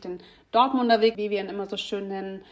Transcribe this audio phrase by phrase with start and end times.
[0.00, 0.22] den
[0.52, 2.42] Dortmunder Weg, wie wir ihn immer so schön nennen,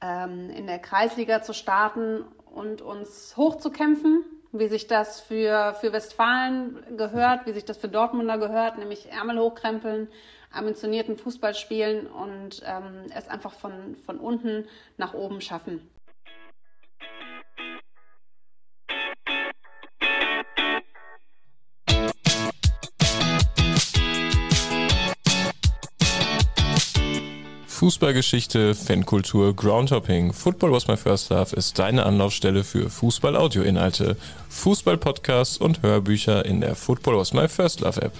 [0.00, 6.96] ähm, in der Kreisliga zu starten und uns hochzukämpfen, wie sich das für, für Westfalen
[6.96, 10.08] gehört, wie sich das für Dortmunder gehört, nämlich Ärmel hochkrempeln,
[10.50, 14.66] ambitionierten Fußball spielen und ähm, es einfach von, von unten
[14.98, 15.88] nach oben schaffen.
[27.82, 30.32] Fußballgeschichte, Fankultur, Groundhopping.
[30.32, 34.16] Football was my first love ist deine Anlaufstelle für Fußball-Audio-Inhalte,
[34.50, 38.12] Fußball-Podcasts und Hörbücher in der Football was my first love App.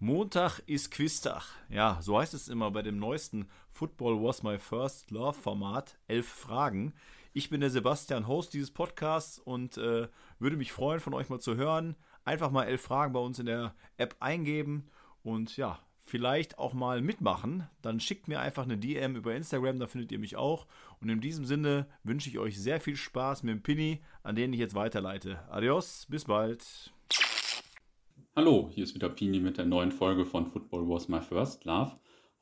[0.00, 1.44] Montag ist Quiztag.
[1.68, 5.96] Ja, so heißt es immer bei dem neuesten Football Was My First Love Format.
[6.08, 6.94] Elf Fragen.
[7.32, 10.08] Ich bin der Sebastian, Host dieses Podcasts und äh,
[10.40, 11.94] würde mich freuen, von euch mal zu hören
[12.28, 14.84] einfach mal elf Fragen bei uns in der App eingeben
[15.22, 17.66] und ja, vielleicht auch mal mitmachen.
[17.80, 20.66] Dann schickt mir einfach eine DM über Instagram, da findet ihr mich auch.
[21.00, 24.52] Und in diesem Sinne wünsche ich euch sehr viel Spaß mit dem Pinny, an den
[24.52, 25.40] ich jetzt weiterleite.
[25.50, 26.92] Adios, bis bald.
[28.36, 31.92] Hallo, hier ist wieder Pini mit der neuen Folge von Football Was My First Love.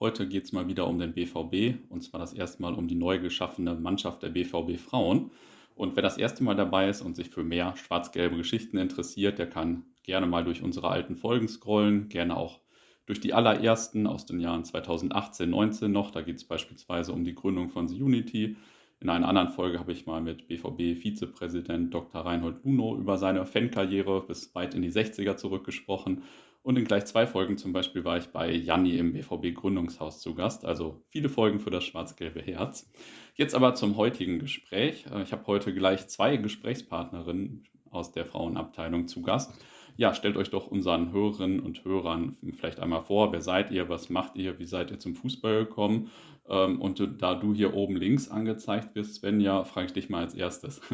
[0.00, 2.96] Heute geht es mal wieder um den BVB und zwar das erste Mal um die
[2.96, 5.30] neu geschaffene Mannschaft der BVB Frauen.
[5.76, 9.48] Und wer das erste Mal dabei ist und sich für mehr schwarz-gelbe Geschichten interessiert, der
[9.48, 12.60] kann gerne mal durch unsere alten Folgen scrollen, gerne auch
[13.04, 16.10] durch die allerersten aus den Jahren 2018, 19 noch.
[16.10, 18.56] Da geht es beispielsweise um die Gründung von The Unity.
[19.00, 22.22] In einer anderen Folge habe ich mal mit BVB-Vizepräsident Dr.
[22.22, 26.22] Reinhold Luno über seine Fankarriere bis weit in die 60er zurückgesprochen.
[26.66, 30.64] Und in gleich zwei Folgen zum Beispiel war ich bei Janni im BVB-Gründungshaus zu Gast.
[30.64, 32.90] Also viele Folgen für das schwarz-gelbe Herz.
[33.36, 35.06] Jetzt aber zum heutigen Gespräch.
[35.14, 39.54] Äh, ich habe heute gleich zwei Gesprächspartnerinnen aus der Frauenabteilung zu Gast.
[39.96, 44.10] Ja, stellt euch doch unseren Hörerinnen und Hörern vielleicht einmal vor, wer seid ihr, was
[44.10, 46.10] macht ihr, wie seid ihr zum Fußball gekommen?
[46.48, 50.34] Ähm, und da du hier oben links angezeigt wirst, Svenja, frage ich dich mal als
[50.34, 50.80] erstes.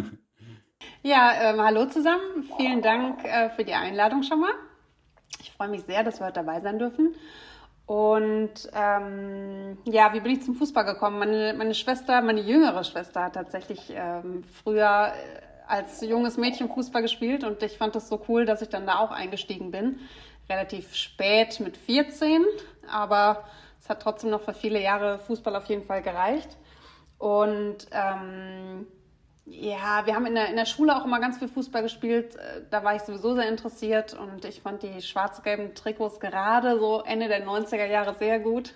[1.04, 2.42] Ja, ähm, hallo zusammen.
[2.56, 4.52] Vielen Dank äh, für die Einladung schon mal.
[5.40, 7.14] Ich freue mich sehr, dass wir heute dabei sein dürfen.
[7.86, 11.18] Und ähm, ja, wie bin ich zum Fußball gekommen?
[11.18, 17.02] Meine, meine Schwester, meine jüngere Schwester hat tatsächlich ähm, früher äh, als junges Mädchen Fußball
[17.02, 20.00] gespielt und ich fand das so cool, dass ich dann da auch eingestiegen bin.
[20.48, 22.44] Relativ spät mit 14,
[22.90, 23.44] aber
[23.80, 26.56] es hat trotzdem noch für viele Jahre Fußball auf jeden Fall gereicht.
[27.18, 28.86] Und ähm,
[29.44, 32.36] ja, wir haben in der, in der Schule auch immer ganz viel Fußball gespielt.
[32.36, 37.02] Äh, da war ich sowieso sehr interessiert und ich fand die schwarz-gelben Trikots gerade so
[37.04, 38.74] Ende der 90er Jahre sehr gut.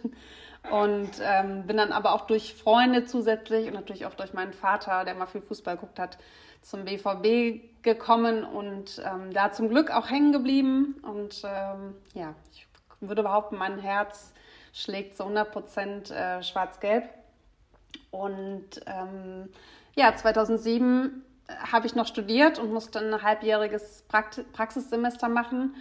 [0.71, 5.05] Und ähm, bin dann aber auch durch Freunde zusätzlich und natürlich auch durch meinen Vater,
[5.05, 6.19] der mal viel Fußball geguckt hat,
[6.60, 10.97] zum BVB gekommen und ähm, da zum Glück auch hängen geblieben.
[11.03, 12.66] Und ähm, ja, ich
[13.00, 14.32] würde behaupten, mein Herz
[14.72, 17.09] schlägt zu 100 Prozent äh, schwarz-gelb.
[18.10, 19.49] Und ähm,
[19.97, 24.05] ja, 2007 äh, habe ich noch studiert und musste ein halbjähriges
[24.53, 25.75] Praxissemester machen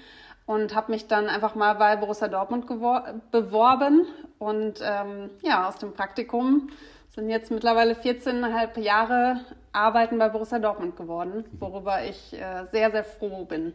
[0.45, 4.05] und habe mich dann einfach mal bei Borussia Dortmund beworben.
[4.39, 6.69] Und ähm, ja, aus dem Praktikum
[7.09, 13.03] sind jetzt mittlerweile 14,5 Jahre Arbeiten bei Borussia Dortmund geworden, worüber ich äh, sehr, sehr
[13.03, 13.73] froh bin.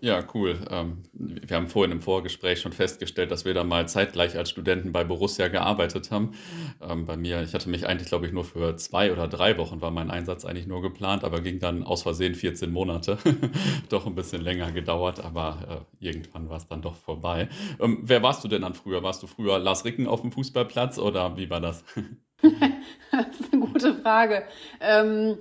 [0.00, 0.60] Ja, cool.
[0.70, 4.92] Ähm, wir haben vorhin im Vorgespräch schon festgestellt, dass wir da mal zeitgleich als Studenten
[4.92, 6.34] bei Borussia gearbeitet haben.
[6.80, 9.80] Ähm, bei mir, ich hatte mich eigentlich, glaube ich, nur für zwei oder drei Wochen
[9.80, 13.18] war mein Einsatz eigentlich nur geplant, aber ging dann aus Versehen 14 Monate.
[13.88, 17.48] doch ein bisschen länger gedauert, aber äh, irgendwann war es dann doch vorbei.
[17.80, 19.02] Ähm, wer warst du denn dann früher?
[19.02, 21.82] Warst du früher Lars Ricken auf dem Fußballplatz oder wie war das?
[22.42, 24.44] das ist eine gute Frage.
[24.80, 25.38] Ähm,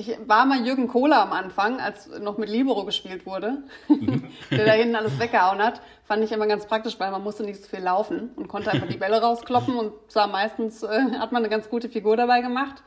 [0.00, 4.24] ich war mal Jürgen Kohler am Anfang, als noch mit Libero gespielt wurde, mhm.
[4.50, 5.80] der da hinten alles weggehauen hat.
[6.04, 8.88] Fand ich immer ganz praktisch, weil man musste nicht so viel laufen und konnte einfach
[8.88, 12.82] die Bälle rauskloppen und sah meistens, äh, hat man eine ganz gute Figur dabei gemacht.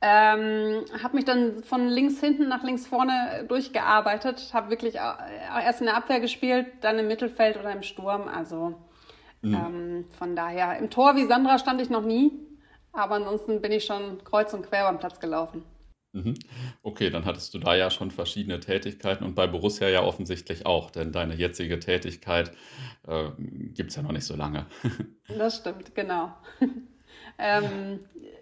[0.00, 5.86] Ähm, habe mich dann von links hinten nach links vorne durchgearbeitet, habe wirklich erst in
[5.86, 8.28] der Abwehr gespielt, dann im Mittelfeld oder im Sturm.
[8.28, 8.74] Also
[9.42, 9.54] mhm.
[9.54, 12.32] ähm, von daher, im Tor wie Sandra stand ich noch nie,
[12.92, 15.64] aber ansonsten bin ich schon kreuz und quer beim Platz gelaufen.
[16.12, 16.34] Mhm.
[16.82, 20.90] Okay, dann hattest du da ja schon verschiedene Tätigkeiten und bei Borussia ja offensichtlich auch,
[20.90, 22.50] denn deine jetzige Tätigkeit
[23.06, 23.30] äh,
[23.74, 24.66] gibt es ja noch nicht so lange.
[25.28, 26.32] das stimmt, genau.
[27.38, 28.00] ähm,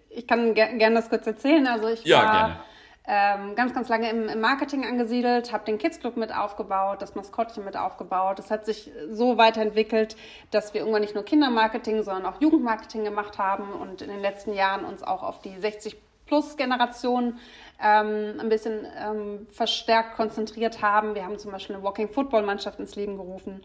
[0.09, 1.67] ich kann ger gerne das kurz erzählen.
[1.67, 2.65] Also ich ja, war
[3.05, 7.15] ähm, ganz, ganz lange im, im Marketing angesiedelt, habe den Kids Club mit aufgebaut, das
[7.15, 8.37] Maskottchen mit aufgebaut.
[8.37, 10.17] Das hat sich so weiterentwickelt,
[10.51, 14.53] dass wir irgendwann nicht nur Kindermarketing, sondern auch Jugendmarketing gemacht haben und in den letzten
[14.53, 15.95] Jahren uns auch auf die 60
[16.27, 17.39] Plus-Generation
[17.83, 21.15] ähm, ein bisschen ähm, verstärkt konzentriert haben.
[21.15, 23.63] Wir haben zum Beispiel eine Walking-Football-Mannschaft ins Leben gerufen.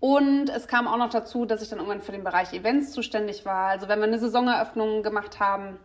[0.00, 3.44] Und es kam auch noch dazu, dass ich dann irgendwann für den Bereich Events zuständig
[3.44, 3.68] war.
[3.68, 5.78] Also wenn wir eine Saisoneröffnung gemacht haben,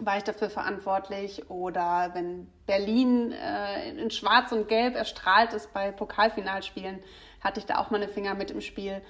[0.00, 1.48] war ich dafür verantwortlich.
[1.50, 7.00] Oder wenn Berlin äh, in Schwarz und Gelb erstrahlt ist bei Pokalfinalspielen,
[7.40, 9.02] hatte ich da auch meine Finger mit im Spiel.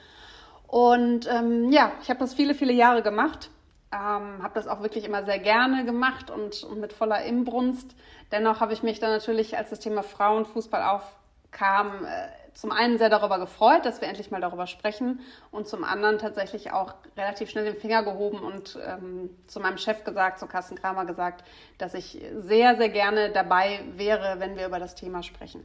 [0.67, 3.51] Und ähm, ja, ich habe das viele, viele Jahre gemacht.
[3.95, 7.95] Ähm, habe das auch wirklich immer sehr gerne gemacht und, und mit voller Inbrunst.
[8.33, 13.09] Dennoch habe ich mich dann natürlich, als das Thema Frauenfußball aufkam, äh, zum einen sehr
[13.09, 15.21] darüber gefreut, dass wir endlich mal darüber sprechen
[15.53, 20.03] und zum anderen tatsächlich auch relativ schnell den Finger gehoben und ähm, zu meinem Chef
[20.03, 21.45] gesagt, zu Carsten Kramer gesagt,
[21.79, 25.65] dass ich sehr, sehr gerne dabei wäre, wenn wir über das Thema sprechen.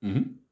[0.00, 0.42] Mhm.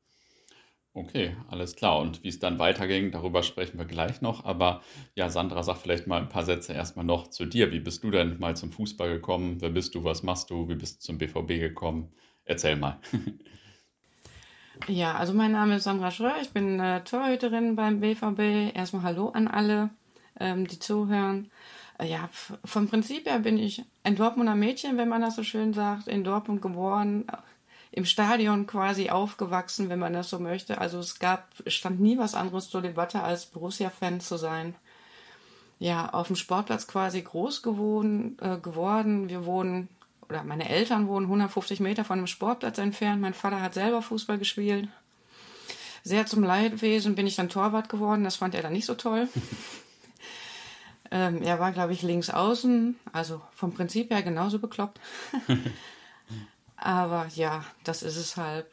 [0.96, 1.98] Okay, alles klar.
[1.98, 4.46] Und wie es dann weiterging, darüber sprechen wir gleich noch.
[4.46, 4.80] Aber
[5.14, 7.70] ja, Sandra, sag vielleicht mal ein paar Sätze erstmal noch zu dir.
[7.70, 9.60] Wie bist du denn mal zum Fußball gekommen?
[9.60, 10.04] Wer bist du?
[10.04, 10.70] Was machst du?
[10.70, 12.14] Wie bist du zum BVB gekommen?
[12.46, 12.98] Erzähl mal.
[14.88, 18.74] Ja, also mein Name ist Sandra Schröer, ich bin äh, Torhüterin beim BVB.
[18.74, 19.88] Erstmal Hallo an alle,
[20.38, 21.50] ähm, die zuhören.
[21.98, 22.28] Äh, ja,
[22.64, 26.24] vom Prinzip her bin ich ein Dortmunder Mädchen, wenn man das so schön sagt, in
[26.24, 27.24] Dortmund geboren,
[27.92, 30.78] im Stadion quasi aufgewachsen, wenn man das so möchte.
[30.78, 34.74] Also es gab, stand nie was anderes zur Debatte, als Borussia-Fan zu sein.
[35.78, 39.28] Ja, auf dem Sportplatz quasi groß gewohnt, äh, geworden.
[39.28, 39.88] Wir wohnen
[40.28, 43.20] oder meine Eltern wohnen 150 Meter von einem Sportplatz entfernt.
[43.20, 44.88] Mein Vater hat selber Fußball gespielt.
[46.02, 48.24] Sehr zum Leidwesen bin ich dann Torwart geworden.
[48.24, 49.28] Das fand er dann nicht so toll.
[51.10, 55.00] ähm, er war, glaube ich, links außen, also vom Prinzip her genauso bekloppt.
[56.76, 58.66] Aber ja, das ist es halt.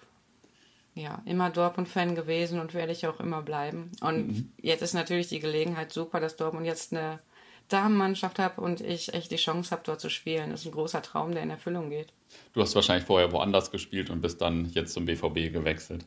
[0.95, 3.89] Ja, immer Dortmund-Fan gewesen und werde ich auch immer bleiben.
[4.01, 4.51] Und mhm.
[4.61, 7.19] jetzt ist natürlich die Gelegenheit super, dass Dortmund jetzt eine
[7.67, 10.51] Damenmannschaft habe und ich echt die Chance habe, dort zu spielen.
[10.51, 12.13] Das ist ein großer Traum, der in Erfüllung geht.
[12.53, 16.05] Du hast wahrscheinlich vorher woanders gespielt und bist dann jetzt zum BVB gewechselt.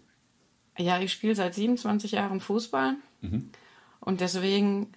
[0.78, 3.50] Ja, ich spiele seit 27 Jahren Fußball mhm.
[4.00, 4.92] und deswegen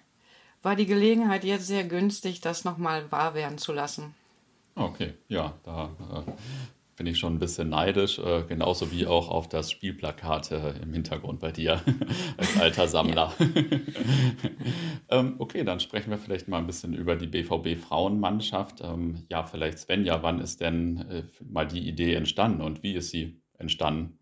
[0.62, 4.14] war die Gelegenheit jetzt sehr günstig, das nochmal wahr werden zu lassen.
[4.74, 5.90] Okay, ja, da
[6.26, 6.32] äh,
[7.00, 10.92] bin ich schon ein bisschen neidisch, äh, genauso wie auch auf das Spielplakat äh, im
[10.92, 11.80] Hintergrund bei dir
[12.36, 13.32] als alter Sammler.
[15.08, 18.82] ähm, okay, dann sprechen wir vielleicht mal ein bisschen über die BVB Frauenmannschaft.
[18.82, 23.08] Ähm, ja, vielleicht Svenja, wann ist denn äh, mal die Idee entstanden und wie ist
[23.08, 24.18] sie entstanden?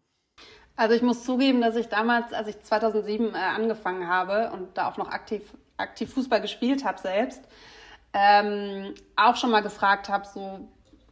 [0.76, 4.88] Also ich muss zugeben, dass ich damals, als ich 2007 äh, angefangen habe und da
[4.88, 5.42] auch noch aktiv,
[5.78, 7.42] aktiv Fußball gespielt habe selbst,
[8.12, 10.68] ähm, auch schon mal gefragt habe, so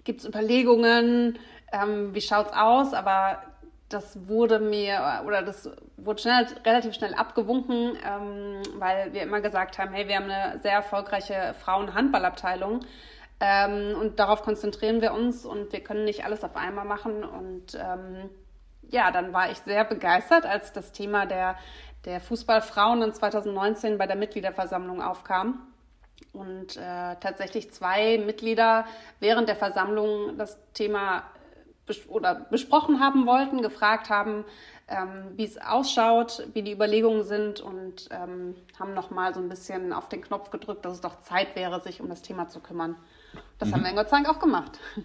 [0.07, 1.39] gibt es Überlegungen,
[1.73, 3.43] ähm, wie schaut's aus, aber
[3.89, 9.79] das wurde mir oder das wurde schnell, relativ schnell abgewunken, ähm, weil wir immer gesagt
[9.79, 12.81] haben, hey, wir haben eine sehr erfolgreiche Frauenhandballabteilung
[13.41, 17.23] ähm, und darauf konzentrieren wir uns und wir können nicht alles auf einmal machen.
[17.23, 18.31] Und ähm,
[18.89, 21.57] ja, dann war ich sehr begeistert, als das Thema der,
[22.05, 25.67] der Fußballfrauen in 2019 bei der Mitgliederversammlung aufkam.
[26.33, 28.87] Und äh, tatsächlich zwei Mitglieder
[29.21, 31.23] während der Versammlung das Thema
[31.87, 34.45] bes oder besprochen haben wollten, gefragt haben,
[34.89, 39.93] ähm, wie es ausschaut, wie die Überlegungen sind und ähm, haben nochmal so ein bisschen
[39.93, 42.97] auf den Knopf gedrückt, dass es doch Zeit wäre, sich um das Thema zu kümmern.
[43.59, 43.75] Das mhm.
[43.75, 44.79] haben wir Gott sei Dank auch gemacht.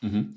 [0.00, 0.36] Mhm.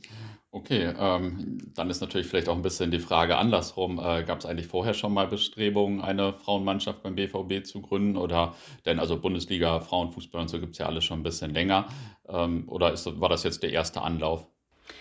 [0.53, 3.99] Okay, ähm, dann ist natürlich vielleicht auch ein bisschen die Frage andersrum.
[3.99, 8.17] Äh, Gab es eigentlich vorher schon mal Bestrebungen, eine Frauenmannschaft beim BVB zu gründen?
[8.17, 8.55] Oder
[8.85, 11.87] denn also Bundesliga, Frauenfußball und so gibt es ja alles schon ein bisschen länger.
[12.27, 14.45] Ähm, oder ist, war das jetzt der erste Anlauf?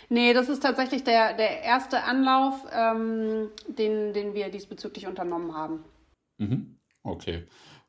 [0.09, 5.85] Nee, das ist tatsächlich der, der erste Anlauf, ähm, den, den wir diesbezüglich unternommen haben.
[6.39, 6.79] Mhm.
[7.03, 7.45] Okay.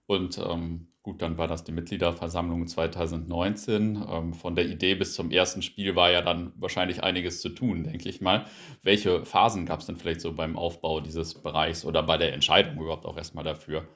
[0.06, 4.06] Und ähm, gut, dann war das die Mitgliederversammlung 2019.
[4.10, 7.84] Ähm, von der Idee bis zum ersten Spiel war ja dann wahrscheinlich einiges zu tun,
[7.84, 8.46] denke ich mal.
[8.84, 12.82] Welche Phasen gab es denn vielleicht so beim Aufbau dieses Bereichs oder bei der Entscheidung
[12.82, 13.88] überhaupt auch erstmal dafür?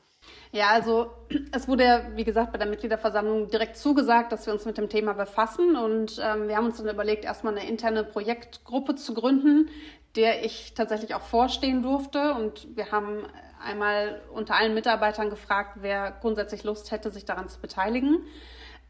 [0.51, 1.11] Ja, also
[1.51, 5.13] es wurde, wie gesagt, bei der Mitgliederversammlung direkt zugesagt, dass wir uns mit dem Thema
[5.13, 5.75] befassen.
[5.75, 9.69] Und ähm, wir haben uns dann überlegt, erstmal eine interne Projektgruppe zu gründen,
[10.15, 12.33] der ich tatsächlich auch vorstehen durfte.
[12.35, 13.25] Und wir haben
[13.61, 18.19] einmal unter allen Mitarbeitern gefragt, wer grundsätzlich Lust hätte, sich daran zu beteiligen.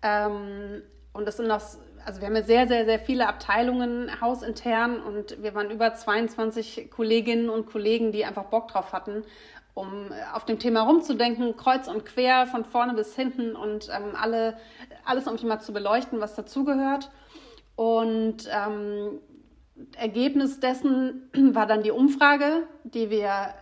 [0.03, 5.01] Ähm, und das sind das, also wir haben ja sehr, sehr, sehr viele Abteilungen hausintern
[5.01, 9.23] und wir waren über 22 Kolleginnen und Kollegen, die einfach Bock drauf hatten
[9.75, 14.15] um äh, auf dem Thema rumzudenken, kreuz und quer, von vorne bis hinten und ähm,
[14.19, 14.57] alle,
[15.03, 17.11] alles irgendwie mal zu beleuchten, was dazugehört.
[17.75, 19.19] Und ähm,
[19.95, 23.53] Ergebnis dessen war dann die Umfrage, die wir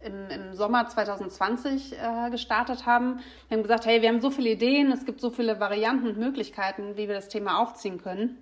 [0.00, 3.20] im, im Sommer 2020 äh, gestartet haben.
[3.48, 6.18] Wir haben gesagt, hey, wir haben so viele Ideen, es gibt so viele Varianten und
[6.18, 8.36] Möglichkeiten, wie wir das Thema aufziehen können.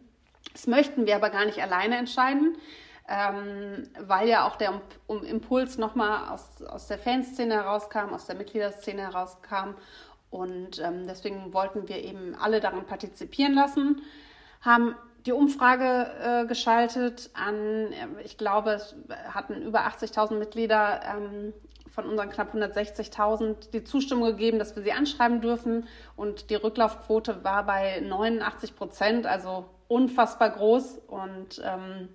[0.52, 2.56] Das möchten wir aber gar nicht alleine entscheiden,
[3.10, 9.02] ähm, weil ja auch der Impuls nochmal aus, aus der Fanszene herauskam, aus der Mitgliederszene
[9.02, 9.74] herauskam.
[10.30, 14.02] Und ähm, deswegen wollten wir eben alle daran partizipieren lassen,
[14.60, 14.94] haben
[15.26, 18.94] die Umfrage äh, geschaltet an, äh, ich glaube, es
[19.34, 21.52] hatten über 80.000 Mitglieder ähm,
[21.88, 25.88] von unseren knapp 160.000 die Zustimmung gegeben, dass wir sie anschreiben dürfen.
[26.14, 31.00] Und die Rücklaufquote war bei 89 Prozent, also unfassbar groß.
[31.08, 32.08] Und ähm,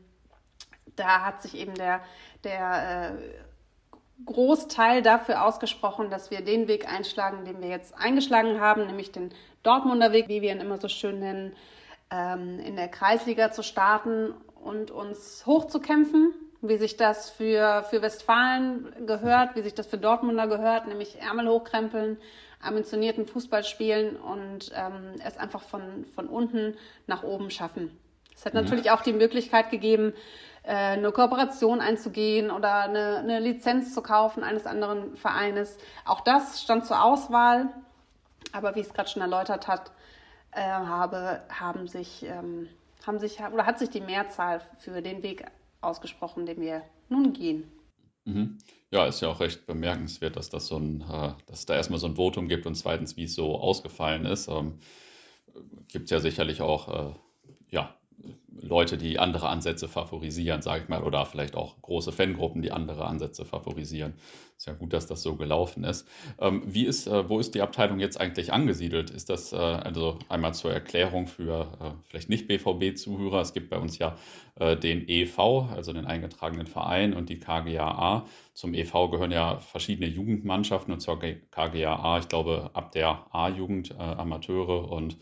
[0.96, 2.02] da hat sich eben der,
[2.44, 8.86] der äh, Großteil dafür ausgesprochen, dass wir den Weg einschlagen, den wir jetzt eingeschlagen haben,
[8.86, 9.32] nämlich den
[9.64, 11.56] Dortmunder Weg, wie wir ihn immer so schön nennen,
[12.12, 14.34] ähm, in der Kreisliga zu starten
[14.64, 20.48] und uns hochzukämpfen, wie sich das für, für Westfalen gehört, wie sich das für Dortmunder
[20.48, 22.18] gehört, nämlich Ärmel hochkrempeln,
[22.62, 26.76] ambitionierten Fußball spielen und ähm, es einfach von, von unten
[27.06, 27.96] nach oben schaffen.
[28.36, 28.62] Es hat mhm.
[28.62, 30.14] natürlich auch die Möglichkeit gegeben,
[30.68, 35.78] eine Kooperation einzugehen oder eine, eine Lizenz zu kaufen eines anderen Vereines.
[36.06, 37.70] Auch das stand zur Auswahl.
[38.52, 39.92] Aber wie es gerade schon erläutert hat,
[40.52, 42.70] äh, habe, haben sich, ähm,
[43.06, 45.46] haben sich oder hat sich die Mehrzahl für den Weg
[45.82, 47.72] ausgesprochen, den wir nun gehen.
[48.26, 48.58] Mhm.
[48.92, 52.08] Ja, ist ja auch recht bemerkenswert, dass das so ein, äh, dass da erstmal so
[52.08, 54.48] ein Votum gibt und zweitens, wie es so ausgefallen ist.
[54.48, 54.80] Ähm,
[55.88, 57.14] gibt es ja sicherlich auch äh,
[57.70, 57.96] ja,
[58.62, 63.06] Leute, die andere Ansätze favorisieren, sage ich mal, oder vielleicht auch große Fangruppen, die andere
[63.06, 64.14] Ansätze favorisieren.
[64.58, 66.08] Ist ja gut, dass das so gelaufen ist.
[66.40, 69.10] Ähm, wie ist, äh, wo ist die Abteilung jetzt eigentlich angesiedelt?
[69.10, 73.42] Ist das äh, also einmal zur Erklärung für äh, vielleicht nicht BVB-Zuhörer?
[73.42, 74.16] Es gibt bei uns ja
[74.56, 78.26] äh, den EV, also den eingetragenen Verein und die KGAA.
[78.54, 83.96] Zum EV gehören ja verschiedene Jugendmannschaften und zur KGAA, ich glaube, ab der A-Jugend äh,
[83.96, 85.18] Amateure und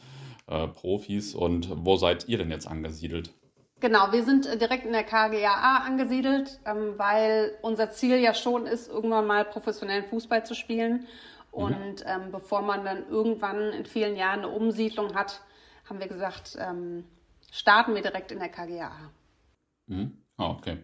[0.48, 1.36] äh, Profis.
[1.36, 3.34] Und wo seid ihr denn jetzt angesiedelt?
[3.80, 8.66] Genau, wir sind äh, direkt in der KGAA angesiedelt, ähm, weil unser Ziel ja schon
[8.66, 11.02] ist, irgendwann mal professionellen Fußball zu spielen.
[11.02, 11.06] Mhm.
[11.52, 12.06] Und mhm.
[12.06, 15.42] ähm, bevor man dann irgendwann in vielen Jahren eine Umsiedlung hat,
[15.90, 17.04] haben wir gesagt, ähm,
[17.52, 19.12] starten wir direkt in der KGAA.
[19.88, 20.18] Mhm.
[20.38, 20.78] Ah, okay.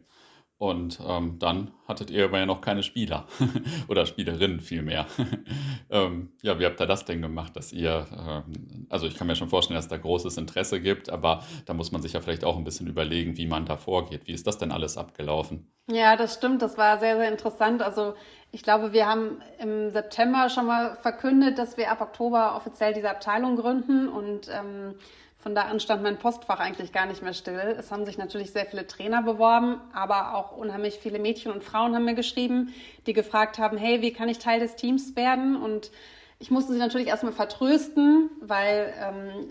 [0.60, 3.25] Und ähm, dann hattet ihr aber ja noch keine Spieler
[3.88, 5.06] oder Spielerinnen vielmehr.
[5.89, 9.38] ähm, ja, wie habt ihr das denn gemacht, dass ihr, ähm, also ich kann mir
[9.38, 12.58] schon vorstellen, dass da großes Interesse gibt, aber da muss man sich ja vielleicht auch
[12.58, 14.28] ein bisschen überlegen, wie man da vorgeht.
[14.28, 15.72] Wie ist das denn alles abgelaufen?
[15.89, 16.62] Ja, das stimmt.
[16.62, 17.82] Das war sehr, sehr interessant.
[17.82, 18.16] Also
[18.51, 23.10] ich glaube, wir haben im September schon mal verkündet, dass wir ab Oktober offiziell diese
[23.10, 24.96] Abteilung gründen und ähm,
[25.41, 27.75] von da an stand mein Postfach eigentlich gar nicht mehr still.
[27.79, 31.96] Es haben sich natürlich sehr viele Trainer beworben, aber auch unheimlich viele Mädchen und Frauen
[31.96, 32.74] haben mir geschrieben,
[33.05, 35.55] die gefragt haben, hey, wie kann ich Teil des Teams werden?
[35.55, 35.91] Und
[36.39, 39.50] ich musste sie natürlich erstmal vertrösten, weil ähm,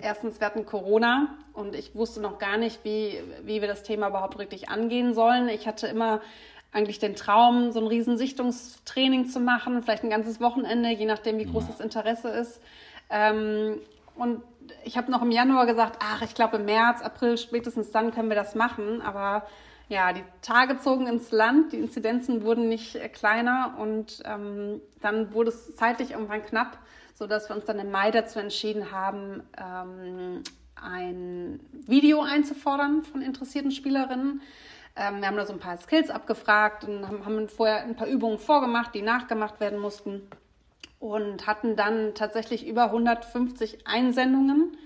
[0.00, 4.08] erstens wir hatten Corona und ich wusste noch gar nicht, wie, wie wir das Thema
[4.08, 5.48] überhaupt richtig angehen sollen.
[5.48, 6.20] Ich hatte immer
[6.70, 11.46] eigentlich den Traum, so ein Riesensichtungstraining zu machen, vielleicht ein ganzes Wochenende, je nachdem, wie
[11.46, 12.60] groß das Interesse ist.
[13.08, 13.80] Ähm,
[14.14, 14.42] und
[14.84, 18.28] ich habe noch im Januar gesagt, ach, ich glaube im März, April, spätestens dann können
[18.28, 19.02] wir das machen.
[19.02, 19.46] Aber
[19.88, 25.32] ja, die Tage zogen ins Land, die Inzidenzen wurden nicht äh, kleiner und ähm, dann
[25.32, 26.78] wurde es zeitlich irgendwann knapp,
[27.14, 30.42] sodass wir uns dann im Mai dazu entschieden haben, ähm,
[30.74, 34.42] ein Video einzufordern von interessierten Spielerinnen.
[34.94, 38.08] Ähm, wir haben da so ein paar Skills abgefragt und haben, haben vorher ein paar
[38.08, 40.28] Übungen vorgemacht, die nachgemacht werden mussten
[40.98, 44.76] und hatten dann tatsächlich über 150 Einsendungen.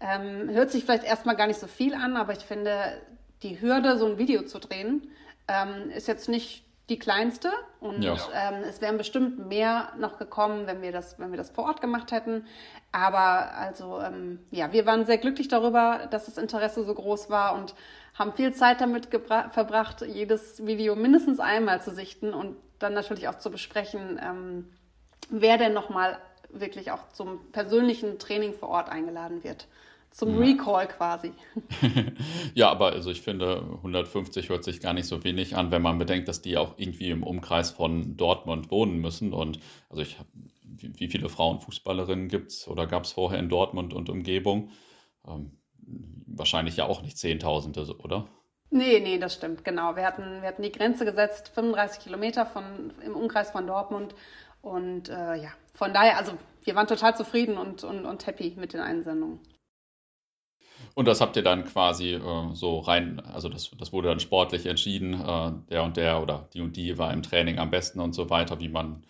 [0.00, 3.00] Ähm, hört sich vielleicht erstmal gar nicht so viel an, aber ich finde,
[3.42, 5.08] die Hürde, so ein Video zu drehen,
[5.48, 8.14] ähm, ist jetzt nicht die kleinste und ja.
[8.34, 11.80] ähm, es wären bestimmt mehr noch gekommen, wenn wir das, wenn wir das vor Ort
[11.80, 12.44] gemacht hätten.
[12.92, 17.54] Aber also ähm, ja, wir waren sehr glücklich darüber, dass das Interesse so groß war
[17.54, 17.74] und
[18.12, 23.38] haben viel Zeit damit verbracht, jedes Video mindestens einmal zu sichten und dann natürlich auch
[23.38, 24.70] zu besprechen, ähm,
[25.30, 26.18] wer denn nochmal
[26.50, 29.66] wirklich auch zum persönlichen Training vor Ort eingeladen wird.
[30.10, 31.32] Zum Recall quasi.
[32.54, 35.98] ja, aber also ich finde, 150 hört sich gar nicht so wenig an, wenn man
[35.98, 39.32] bedenkt, dass die auch irgendwie im Umkreis von Dortmund wohnen müssen.
[39.32, 39.58] Und
[39.90, 40.28] also ich habe,
[40.62, 44.70] wie viele Frauenfußballerinnen gibt es oder gab es vorher in Dortmund und Umgebung?
[45.26, 45.58] Ähm,
[46.26, 48.28] wahrscheinlich ja auch nicht Zehntausende, oder?
[48.70, 49.96] Nee, nee, das stimmt, genau.
[49.96, 54.14] Wir hatten, wir hatten die Grenze gesetzt, 35 Kilometer von, im Umkreis von Dortmund.
[54.64, 56.32] Und äh, ja, von daher, also
[56.64, 59.38] wir waren total zufrieden und, und, und happy mit den Einsendungen.
[60.94, 64.64] Und das habt ihr dann quasi äh, so rein, also das, das wurde dann sportlich
[64.64, 68.14] entschieden, äh, der und der oder die und die war im Training am besten und
[68.14, 69.04] so weiter, wie man,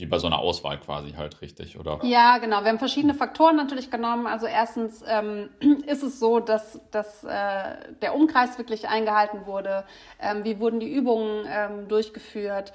[0.00, 2.00] wie bei so einer Auswahl quasi halt richtig, oder?
[2.02, 2.62] Ja, genau.
[2.62, 4.26] Wir haben verschiedene Faktoren natürlich genommen.
[4.26, 5.50] Also erstens ähm,
[5.86, 9.84] ist es so, dass, dass äh, der Umkreis wirklich eingehalten wurde.
[10.20, 12.72] Ähm, wie wurden die Übungen ähm, durchgeführt?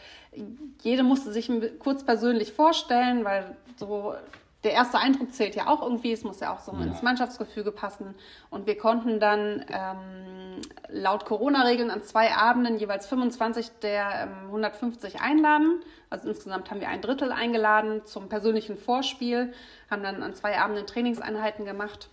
[0.82, 4.13] Jede musste sich kurz persönlich vorstellen, weil so
[4.65, 6.81] der erste Eindruck zählt ja auch irgendwie, es muss ja auch so ja.
[6.81, 8.15] ins Mannschaftsgefüge passen.
[8.50, 15.22] Und wir konnten dann ähm, laut Corona-Regeln an zwei Abenden jeweils 25 der ähm, 150
[15.22, 15.81] einladen.
[16.10, 19.53] Also insgesamt haben wir ein Drittel eingeladen zum persönlichen Vorspiel,
[19.89, 22.10] haben dann an zwei Abenden Trainingseinheiten gemacht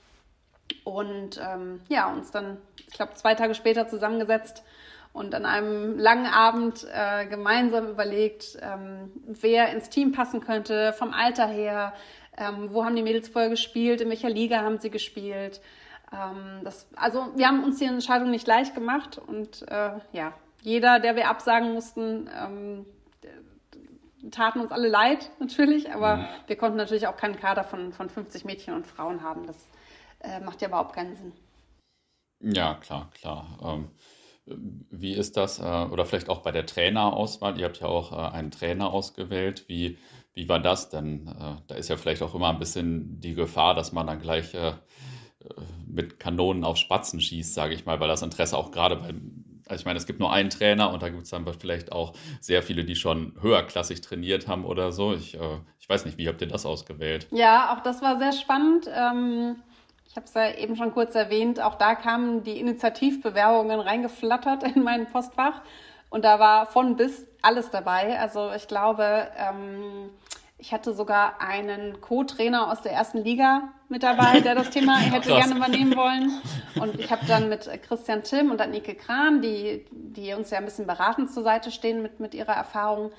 [0.84, 4.62] und ähm, ja, uns dann, ich glaube, zwei Tage später zusammengesetzt
[5.12, 11.12] und an einem langen Abend äh, gemeinsam überlegt, ähm, wer ins Team passen könnte, vom
[11.12, 11.92] Alter her,
[12.36, 15.60] ähm, wo haben die Mädels vorher gespielt, in welcher Liga haben sie gespielt.
[16.12, 21.00] Ähm, das, also wir haben uns die Entscheidung nicht leicht gemacht und äh, ja, jeder,
[21.00, 22.86] der wir absagen mussten, ähm,
[24.30, 26.26] taten uns alle leid natürlich, aber mhm.
[26.46, 29.46] wir konnten natürlich auch keinen Kader von, von 50 Mädchen und Frauen haben.
[29.46, 29.68] Das
[30.20, 31.32] äh, macht ja überhaupt keinen Sinn.
[32.40, 33.58] Ja, klar, klar.
[33.62, 33.90] Ähm,
[34.44, 37.58] wie ist das, äh, oder vielleicht auch bei der Trainerauswahl?
[37.58, 39.68] Ihr habt ja auch äh, einen Trainer ausgewählt.
[39.68, 39.98] Wie,
[40.34, 41.26] wie war das denn?
[41.28, 44.54] Äh, da ist ja vielleicht auch immer ein bisschen die Gefahr, dass man dann gleich
[44.54, 44.72] äh,
[45.86, 49.82] mit Kanonen auf Spatzen schießt, sage ich mal, weil das Interesse auch gerade beim also
[49.82, 52.62] ich meine, es gibt nur einen Trainer und da gibt es dann vielleicht auch sehr
[52.62, 55.14] viele, die schon höherklassig trainiert haben oder so.
[55.14, 57.26] Ich, äh, ich weiß nicht, wie habt ihr das ausgewählt?
[57.30, 58.86] Ja, auch das war sehr spannend.
[58.94, 59.56] Ähm,
[60.06, 64.82] ich habe es ja eben schon kurz erwähnt, auch da kamen die Initiativbewerbungen reingeflattert in
[64.82, 65.62] mein Postfach
[66.10, 68.18] und da war von bis alles dabei.
[68.18, 70.10] Also ich glaube, ähm,
[70.58, 75.28] ich hatte sogar einen Co-Trainer aus der ersten Liga mit dabei, der das Thema hätte
[75.28, 75.44] Krass.
[75.44, 76.40] gerne übernehmen wollen.
[76.80, 80.64] Und ich habe dann mit Christian Timm und Annike Kran, die, die uns ja ein
[80.64, 83.12] bisschen beratend zur Seite stehen mit, mit ihrer Erfahrung,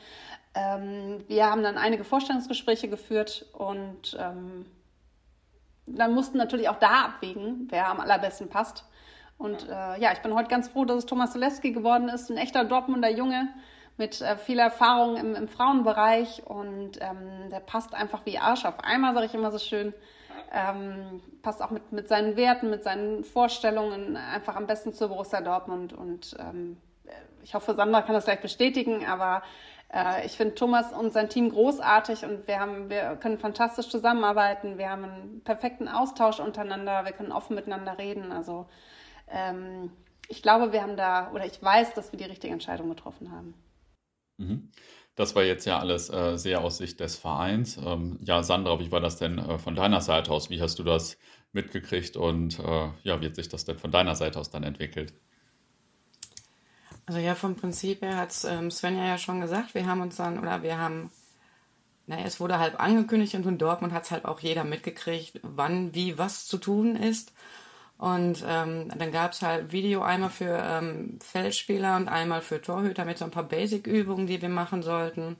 [0.55, 4.65] ähm, wir haben dann einige Vorstellungsgespräche geführt und ähm,
[5.85, 8.85] dann mussten natürlich auch da abwägen, wer am allerbesten passt.
[9.37, 12.37] Und äh, ja, ich bin heute ganz froh, dass es Thomas Soleski geworden ist, ein
[12.37, 13.49] echter Dortmunder Junge,
[13.97, 18.79] mit äh, viel Erfahrung im, im Frauenbereich und ähm, der passt einfach wie Arsch auf
[18.79, 19.93] einmal, sage ich immer so schön.
[20.51, 25.41] Ähm, passt auch mit, mit seinen Werten, mit seinen Vorstellungen einfach am besten zu Borussia
[25.41, 26.77] Dortmund und ähm,
[27.43, 29.43] ich hoffe, Sandra kann das gleich bestätigen, aber
[29.93, 34.77] äh, ich finde Thomas und sein Team großartig und wir, haben, wir können fantastisch zusammenarbeiten,
[34.77, 38.31] wir haben einen perfekten Austausch untereinander, wir können offen miteinander reden.
[38.31, 38.65] Also
[39.29, 39.91] ähm,
[40.29, 43.53] ich glaube, wir haben da, oder ich weiß, dass wir die richtige Entscheidung getroffen haben.
[44.37, 44.69] Mhm.
[45.15, 47.77] Das war jetzt ja alles äh, sehr aus Sicht des Vereins.
[47.77, 50.49] Ähm, ja, Sandra, wie war das denn äh, von deiner Seite aus?
[50.49, 51.17] Wie hast du das
[51.51, 55.13] mitgekriegt und äh, ja, wie hat sich das denn von deiner Seite aus dann entwickelt?
[57.05, 60.39] Also ja, vom Prinzip her hat ähm, Svenja ja schon gesagt, wir haben uns dann,
[60.39, 61.11] oder wir haben,
[62.07, 65.93] naja, es wurde halb angekündigt und in Dortmund hat es halt auch jeder mitgekriegt, wann,
[65.93, 67.33] wie, was zu tun ist.
[67.97, 73.05] Und ähm, dann gab es halt Video einmal für ähm, Feldspieler und einmal für Torhüter
[73.05, 75.37] mit so ein paar Basic-Übungen, die wir machen sollten.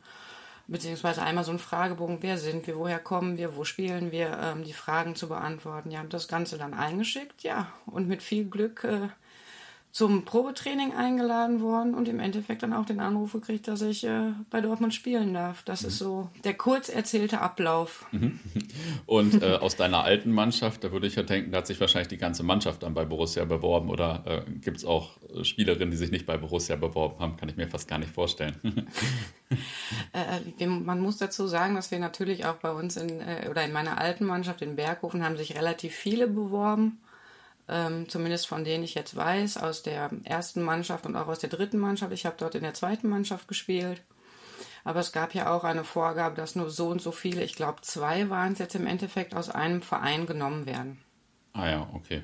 [0.68, 4.64] Beziehungsweise einmal so ein Fragebogen, wer sind wir, woher kommen wir, wo spielen wir, ähm,
[4.64, 5.92] die Fragen zu beantworten.
[5.92, 7.68] Ja, das Ganze dann eingeschickt, ja.
[7.86, 9.10] Und mit viel Glück äh,
[9.94, 14.32] zum Probetraining eingeladen worden und im Endeffekt dann auch den Anruf gekriegt, dass ich äh,
[14.50, 15.62] bei Dortmund spielen darf.
[15.62, 15.88] Das mhm.
[15.88, 18.04] ist so der kurz erzählte Ablauf.
[18.12, 18.40] Mhm.
[19.06, 22.08] Und äh, aus deiner alten Mannschaft, da würde ich ja denken, da hat sich wahrscheinlich
[22.08, 25.98] die ganze Mannschaft dann bei Borussia beworben oder äh, gibt es auch äh, Spielerinnen, die
[25.98, 27.38] sich nicht bei Borussia beworben haben?
[27.38, 28.58] Kann ich mir fast gar nicht vorstellen.
[30.14, 33.72] Äh, man muss dazu sagen, dass wir natürlich auch bei uns in, äh, oder in
[33.72, 36.98] meiner alten Mannschaft in Berghofen haben sich relativ viele beworben
[37.68, 41.50] ähm, zumindest von denen ich jetzt weiß, aus der ersten Mannschaft und auch aus der
[41.50, 42.12] dritten Mannschaft.
[42.12, 44.02] Ich habe dort in der zweiten Mannschaft gespielt.
[44.84, 47.82] Aber es gab ja auch eine Vorgabe, dass nur so und so viele, ich glaube
[47.82, 51.02] zwei waren es jetzt im Endeffekt, aus einem Verein genommen werden.
[51.54, 52.24] Ah ja, okay.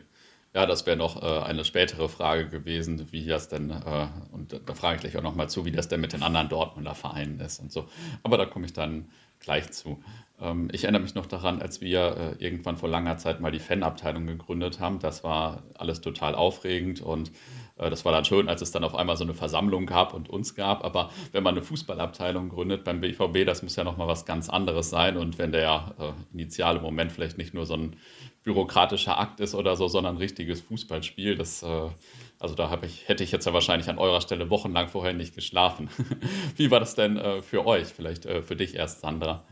[0.53, 4.57] Ja, das wäre noch äh, eine spätere Frage gewesen, wie das denn, äh, und da,
[4.57, 7.39] da frage ich gleich auch nochmal zu, wie das denn mit den anderen Dortmunder Vereinen
[7.39, 7.87] ist und so.
[8.23, 10.01] Aber da komme ich dann gleich zu.
[10.41, 13.59] Ähm, ich erinnere mich noch daran, als wir äh, irgendwann vor langer Zeit mal die
[13.59, 14.99] Fanabteilung gegründet haben.
[14.99, 17.31] Das war alles total aufregend und
[17.77, 20.29] äh, das war dann schön, als es dann auf einmal so eine Versammlung gab und
[20.29, 20.83] uns gab.
[20.83, 24.89] Aber wenn man eine Fußballabteilung gründet beim BVB, das muss ja nochmal was ganz anderes
[24.89, 25.17] sein.
[25.17, 27.95] Und wenn der äh, initiale Moment vielleicht nicht nur so ein
[28.43, 31.63] bürokratischer Akt ist oder so, sondern ein richtiges Fußballspiel, das
[32.39, 35.89] also da ich, hätte ich jetzt ja wahrscheinlich an eurer Stelle wochenlang vorher nicht geschlafen.
[36.55, 37.87] Wie war das denn äh, für euch?
[37.87, 39.43] Vielleicht äh, für dich erst, Sandra.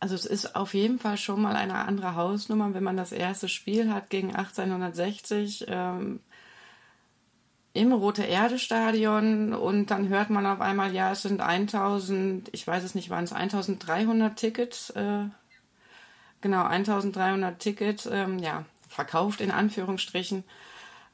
[0.00, 3.48] Also es ist auf jeden Fall schon mal eine andere Hausnummer, wenn man das erste
[3.48, 5.66] Spiel hat gegen 1860.
[5.68, 6.20] Ähm,
[7.72, 12.66] im Rote Erde Stadion und dann hört man auf einmal, ja, es sind 1000, ich
[12.66, 15.26] weiß es nicht, waren es 1300 Tickets, äh,
[16.40, 20.42] genau, 1300 Tickets, ähm, ja, verkauft in Anführungsstrichen,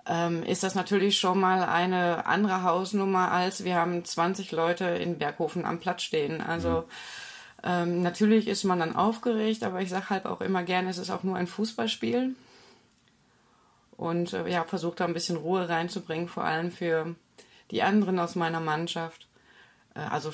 [0.07, 5.19] ähm, ist das natürlich schon mal eine andere Hausnummer als wir haben 20 Leute in
[5.19, 6.40] Berghofen am Platz stehen.
[6.40, 6.85] Also mhm.
[7.64, 11.11] ähm, natürlich ist man dann aufgeregt, aber ich sage halt auch immer gerne, es ist
[11.11, 12.35] auch nur ein Fußballspiel
[13.97, 17.14] und äh, ja, versucht da ein bisschen Ruhe reinzubringen, vor allem für
[17.71, 19.27] die anderen aus meiner Mannschaft.
[19.95, 20.33] Äh, also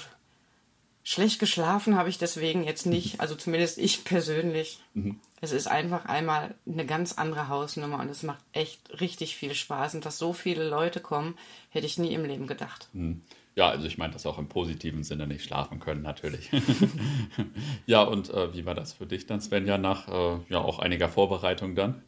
[1.05, 4.81] schlecht geschlafen habe ich deswegen jetzt nicht, also zumindest ich persönlich.
[4.95, 5.21] Mhm.
[5.43, 9.97] Es ist einfach einmal eine ganz andere Hausnummer und es macht echt richtig viel Spaß.
[9.97, 11.35] Und dass so viele Leute kommen,
[11.69, 12.89] hätte ich nie im Leben gedacht.
[12.93, 13.23] Mhm.
[13.57, 16.49] Ja, also ich meine das auch im positiven Sinne nicht schlafen können, natürlich.
[17.87, 21.09] ja, und äh, wie war das für dich dann, Svenja, nach äh, ja auch einiger
[21.09, 22.03] Vorbereitung dann?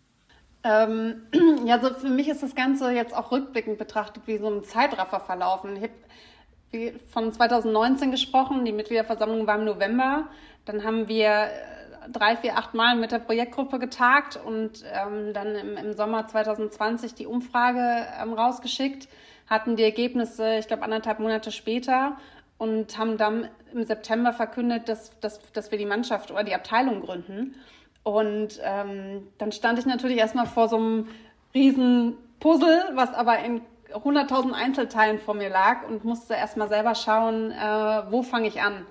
[0.62, 1.22] Ähm,
[1.66, 5.18] ja, so für mich ist das Ganze jetzt auch rückblickend betrachtet wie so ein Zeitraffer
[5.18, 5.74] verlaufen.
[5.74, 10.28] Ich habe von 2019 gesprochen, die Mitgliederversammlung war im November.
[10.64, 15.54] Dann haben wir äh, drei, vier, acht Mal mit der Projektgruppe getagt und ähm, dann
[15.54, 19.08] im, im, Sommer 2020 die Umfrage ähm, rausgeschickt,
[19.48, 22.16] hatten die Ergebnisse, ich glaube, anderthalb Monate später
[22.58, 27.00] und haben dann im September verkündet, dass, dass, dass wir die Mannschaft oder die Abteilung
[27.00, 27.56] gründen.
[28.02, 31.08] Und ähm, dann stand ich natürlich erstmal vor so einem
[31.54, 33.62] riesen Puzzle, was aber in
[33.92, 38.86] 100.000 Einzelteilen vor mir lag und musste erstmal selber schauen, äh, wo fange ich an.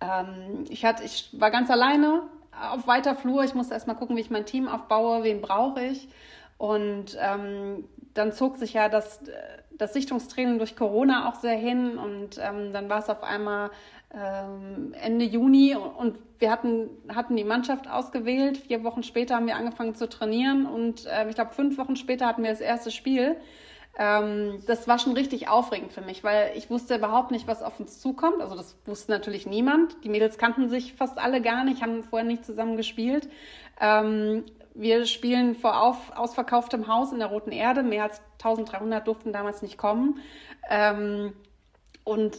[0.00, 2.22] Ähm, ich, hatte, ich war ganz alleine
[2.72, 3.44] auf weiter Flur.
[3.44, 6.08] Ich musste erstmal gucken, wie ich mein Team aufbaue, wen brauche ich.
[6.58, 9.20] Und ähm, dann zog sich ja das,
[9.72, 13.70] das Sichtungstraining durch Corona auch sehr hin und ähm, dann war es auf einmal
[14.14, 18.58] ähm, Ende Juni und wir hatten, hatten die Mannschaft ausgewählt.
[18.58, 22.26] Vier Wochen später haben wir angefangen zu trainieren und äh, ich glaube, fünf Wochen später
[22.26, 23.36] hatten wir das erste Spiel.
[23.96, 27.78] Ähm, das war schon richtig aufregend für mich, weil ich wusste überhaupt nicht, was auf
[27.78, 28.40] uns zukommt.
[28.40, 30.02] Also das wusste natürlich niemand.
[30.04, 33.28] Die Mädels kannten sich fast alle gar nicht, haben vorher nicht zusammen gespielt.
[33.80, 37.82] Ähm, wir spielen vor auf, ausverkauftem Haus in der Roten Erde.
[37.84, 40.18] Mehr als 1300 durften damals nicht kommen.
[40.68, 41.32] Ähm,
[42.02, 42.38] und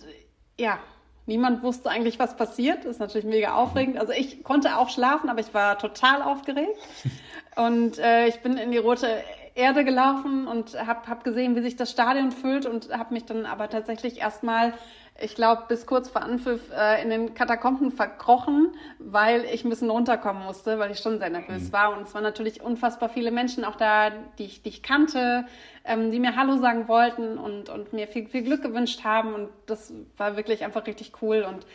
[0.60, 0.80] ja,
[1.28, 2.86] Niemand wusste eigentlich, was passiert.
[2.86, 3.98] Das ist natürlich mega aufregend.
[3.98, 6.78] Also ich konnte auch schlafen, aber ich war total aufgeregt.
[7.56, 9.08] Und äh, ich bin in die rote
[9.56, 13.46] Erde gelaufen und habe hab gesehen, wie sich das Stadion füllt und habe mich dann
[13.46, 14.74] aber tatsächlich erstmal
[15.18, 19.90] ich glaube, bis kurz vor Anpfiff äh, in den Katakomben verkrochen, weil ich ein bisschen
[19.90, 21.74] runterkommen musste, weil ich schon sehr nervös mhm.
[21.74, 21.96] war.
[21.96, 25.46] Und es waren natürlich unfassbar viele Menschen auch da, die ich, die ich kannte,
[25.86, 29.34] ähm, die mir Hallo sagen wollten und, und mir viel, viel Glück gewünscht haben.
[29.34, 31.46] Und das war wirklich einfach richtig cool.
[31.48, 31.66] Und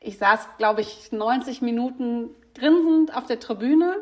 [0.00, 3.96] ich saß, glaube ich, 90 Minuten grinsend auf der Tribüne.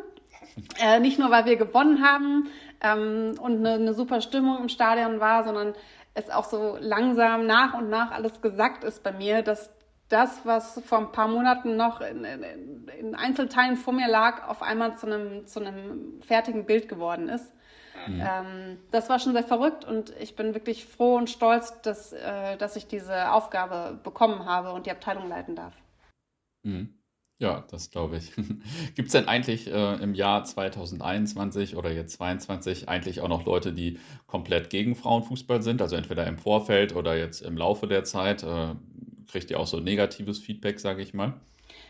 [0.83, 2.48] Äh, nicht nur, weil wir gewonnen haben
[2.81, 5.75] ähm, und eine, eine super Stimmung im Stadion war, sondern
[6.14, 9.71] es auch so langsam nach und nach alles gesagt ist bei mir, dass
[10.09, 14.62] das, was vor ein paar Monaten noch in, in, in Einzelteilen vor mir lag, auf
[14.62, 17.53] einmal zu einem, zu einem fertigen Bild geworden ist.
[18.07, 18.23] Mhm.
[18.27, 22.57] Ähm, das war schon sehr verrückt und ich bin wirklich froh und stolz, dass, äh,
[22.57, 25.75] dass ich diese Aufgabe bekommen habe und die Abteilung leiten darf.
[26.62, 26.98] Mhm.
[27.40, 28.33] Ja, das glaube ich.
[28.96, 33.72] Gibt es denn eigentlich äh, im Jahr 2021 oder jetzt 2022 eigentlich auch noch Leute,
[33.72, 35.81] die komplett gegen Frauenfußball sind?
[35.81, 38.42] Also entweder im Vorfeld oder jetzt im Laufe der Zeit?
[38.42, 38.74] Äh,
[39.31, 41.35] kriegt ihr auch so negatives Feedback, sage ich mal?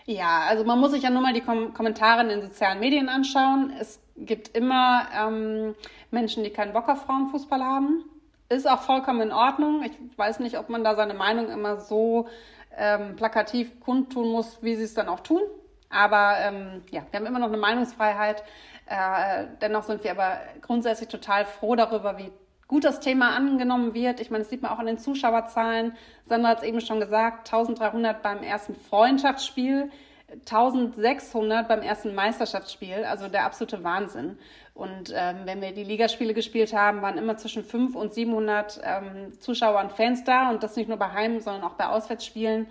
[0.05, 3.09] Ja, also man muss sich ja nur mal die Kom Kommentare in den sozialen Medien
[3.09, 3.73] anschauen.
[3.79, 5.75] Es gibt immer ähm,
[6.11, 8.05] Menschen, die keinen Bock auf Frauenfußball haben.
[8.51, 9.83] Ist auch vollkommen in Ordnung.
[9.83, 12.29] Ich weiß nicht, ob man da seine Meinung immer so
[12.77, 15.43] ähm, plakativ kundtun muss, wie sie es dann auch tun.
[15.91, 18.43] Aber ähm, ja, wir haben immer noch eine Meinungsfreiheit.
[18.87, 22.33] Äh, dennoch sind wir aber grundsätzlich total froh darüber, wie
[22.69, 24.21] gut das Thema angenommen wird.
[24.21, 25.97] Ich meine, das sieht man auch an den Zuschauerzahlen.
[26.27, 29.91] Sandra hat es eben schon gesagt, 1300 beim ersten Freundschaftsspiel,
[30.31, 34.39] 1600 beim ersten Meisterschaftsspiel, also der absolute Wahnsinn.
[34.75, 39.41] Und ähm, wenn wir die Ligaspiele gespielt haben, waren immer zwischen 500 und 700 ähm,
[39.41, 42.67] Zuschauer und Fans da und das nicht nur bei Heim, sondern auch bei Auswärtsspielen.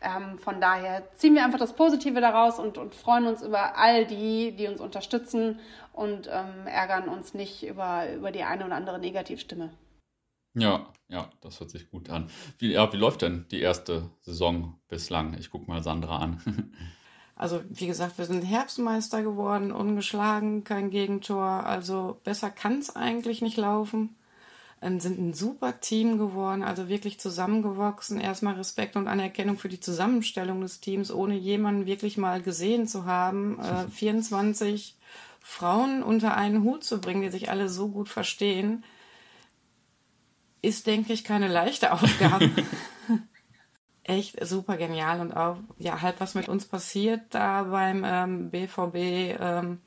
[0.00, 4.06] Ähm, von daher ziehen wir einfach das Positive daraus und, und freuen uns über all
[4.06, 5.58] die, die uns unterstützen
[5.92, 9.70] und ähm, ärgern uns nicht über, über die eine oder andere Negativstimme.
[10.54, 12.30] Ja, ja, das hört sich gut an.
[12.58, 15.36] Wie, ja, wie läuft denn die erste Saison bislang?
[15.38, 16.74] Ich gucke mal Sandra an.
[17.38, 21.64] Also wie gesagt, wir sind Herbstmeister geworden, ungeschlagen, kein Gegentor.
[21.64, 24.16] Also besser kann es eigentlich nicht laufen.
[24.82, 28.20] Ähm, sind ein super Team geworden, also wirklich zusammengewachsen.
[28.20, 33.04] Erstmal Respekt und Anerkennung für die Zusammenstellung des Teams, ohne jemanden wirklich mal gesehen zu
[33.06, 33.60] haben.
[33.60, 34.96] Äh, 24
[35.40, 38.82] Frauen unter einen Hut zu bringen, die sich alle so gut verstehen.
[40.60, 42.50] ist, denke ich, keine leichte Aufgabe.
[44.08, 49.38] Echt super genial und auch ja halt was mit uns passiert da beim ähm, BVB
[49.38, 49.82] ähm,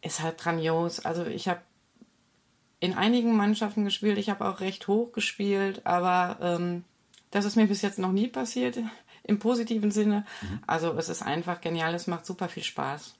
[0.00, 0.98] ist halt grandios.
[1.04, 1.60] Also ich habe
[2.80, 6.84] in einigen Mannschaften gespielt, ich habe auch recht hoch gespielt, aber ähm,
[7.30, 8.76] das ist mir bis jetzt noch nie passiert
[9.22, 10.26] im positiven Sinne.
[10.42, 10.58] Mhm.
[10.66, 13.14] Also es ist einfach genial, es macht super viel Spaß.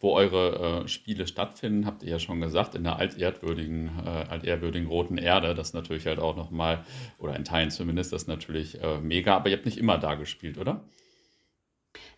[0.00, 4.88] Wo eure äh, Spiele stattfinden, habt ihr ja schon gesagt, in der altehrwürdigen, äh, altehrwürdigen
[4.88, 5.54] Roten Erde.
[5.54, 6.84] Das natürlich halt auch nochmal,
[7.18, 9.36] oder in Teilen zumindest, das natürlich äh, mega.
[9.36, 10.82] Aber ihr habt nicht immer da gespielt, oder?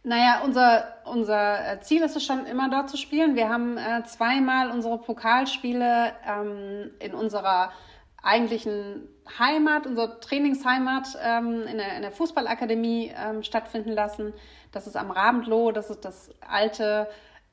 [0.03, 3.37] Naja, unser, unser äh, Ziel ist es schon immer dort zu spielen.
[3.37, 7.73] Wir haben äh, zweimal unsere Pokalspiele ähm, in unserer
[8.23, 14.33] eigentlichen Heimat, unsere Trainingsheimat ähm, in, der, in der Fußballakademie ähm, stattfinden lassen.
[14.73, 17.09] Das ist am Rabendloh, das ist das alte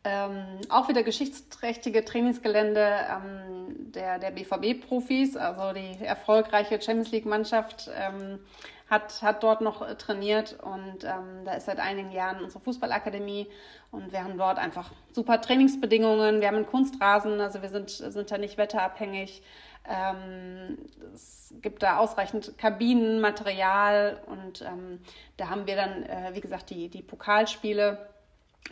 [0.05, 8.39] ähm, auch wieder geschichtsträchtige Trainingsgelände ähm, der, der BVB-Profis, also die erfolgreiche Champions League-Mannschaft ähm,
[8.87, 13.47] hat, hat dort noch trainiert und ähm, da ist seit einigen Jahren unsere Fußballakademie
[13.89, 16.39] und wir haben dort einfach super Trainingsbedingungen.
[16.39, 19.41] Wir haben einen Kunstrasen, also wir sind, sind da nicht wetterabhängig.
[19.87, 20.77] Ähm,
[21.13, 24.99] es gibt da ausreichend Kabinen, Material und ähm,
[25.37, 28.09] da haben wir dann, äh, wie gesagt, die, die Pokalspiele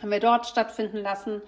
[0.00, 1.40] haben wir dort stattfinden lassen,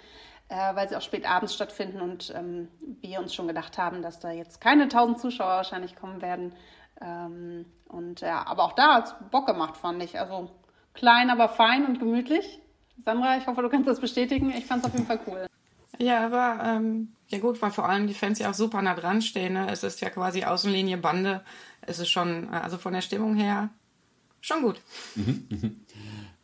[0.48, 2.68] äh, weil sie auch spät abends stattfinden und ähm,
[3.00, 6.54] wir uns schon gedacht haben, dass da jetzt keine 1000 Zuschauer wahrscheinlich kommen werden.
[7.00, 10.18] Ähm, und ja, aber auch da hat es Bock gemacht, fand ich.
[10.18, 10.50] Also
[10.94, 12.60] klein, aber fein und gemütlich.
[13.04, 14.50] Sandra, ich hoffe, du kannst das bestätigen.
[14.50, 15.46] Ich fand es auf jeden Fall cool.
[15.98, 19.22] Ja, aber ähm, ja gut, weil vor allem die Fans ja auch super nah dran
[19.22, 19.54] stehen.
[19.54, 19.70] Ne?
[19.70, 21.42] Es ist ja quasi Außenlinie Bande.
[21.80, 23.70] Es ist schon, äh, also von der Stimmung her,
[24.40, 24.80] schon gut.
[25.14, 25.80] Mhm, mhm.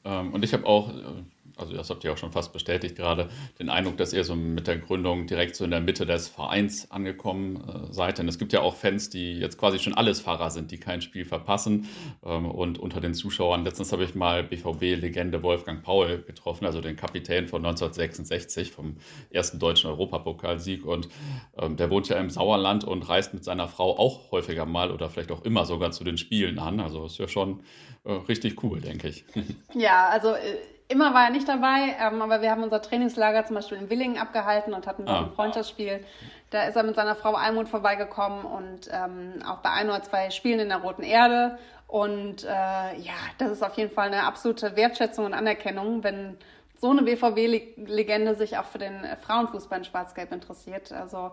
[0.04, 1.22] Ähm, und ich habe auch, äh,
[1.56, 4.66] also das habt ihr auch schon fast bestätigt gerade, den Eindruck, dass ihr so mit
[4.66, 8.18] der Gründung direkt so in der Mitte des Vereins angekommen äh, seid.
[8.18, 11.02] Denn es gibt ja auch Fans, die jetzt quasi schon alles Fahrer sind, die kein
[11.02, 11.88] Spiel verpassen.
[12.24, 16.96] Ähm, und unter den Zuschauern, letztens habe ich mal BVB-Legende Wolfgang Paul getroffen, also den
[16.96, 18.96] Kapitän von 1966 vom
[19.30, 20.84] ersten deutschen Europapokalsieg.
[20.84, 21.08] Und
[21.58, 25.10] ähm, der wohnt ja im Sauerland und reist mit seiner Frau auch häufiger mal oder
[25.10, 26.80] vielleicht auch immer sogar zu den Spielen an.
[26.80, 27.60] Also ist ja schon
[28.04, 29.24] äh, richtig cool, denke ich.
[29.74, 30.56] Ja, also äh,
[30.92, 34.18] Immer war er nicht dabei, ähm, aber wir haben unser Trainingslager zum Beispiel in Willingen
[34.18, 35.20] abgehalten und hatten ah.
[35.20, 36.04] ein Freundschaftsspiel.
[36.50, 40.28] Da ist er mit seiner Frau Almut vorbeigekommen und ähm, auch bei ein oder zwei
[40.30, 41.56] Spielen in der Roten Erde.
[41.86, 46.36] Und äh, ja, das ist auf jeden Fall eine absolute Wertschätzung und Anerkennung, wenn
[46.78, 50.92] so eine BVB-Legende sich auch für den Frauenfußball in Schwarz-Gelb interessiert.
[50.92, 51.30] Also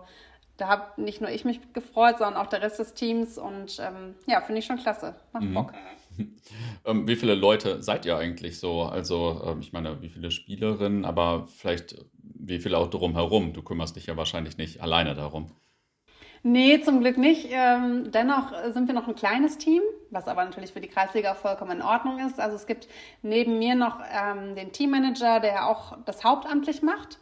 [0.56, 3.36] da habe nicht nur ich mich gefreut, sondern auch der Rest des Teams.
[3.36, 5.16] Und ähm, ja, finde ich schon klasse.
[5.32, 5.52] Macht mhm.
[5.54, 5.72] Bock.
[6.86, 8.82] Ähm, wie viele Leute seid ihr eigentlich so?
[8.82, 13.52] Also, ähm, ich meine, wie viele Spielerinnen, aber vielleicht wie viele auch drumherum?
[13.52, 15.52] Du kümmerst dich ja wahrscheinlich nicht alleine darum.
[16.42, 17.48] Nee, zum Glück nicht.
[17.50, 21.72] Ähm, dennoch sind wir noch ein kleines Team, was aber natürlich für die Kreisliga vollkommen
[21.72, 22.40] in Ordnung ist.
[22.40, 22.88] Also es gibt
[23.20, 27.19] neben mir noch ähm, den Teammanager, der auch das hauptamtlich macht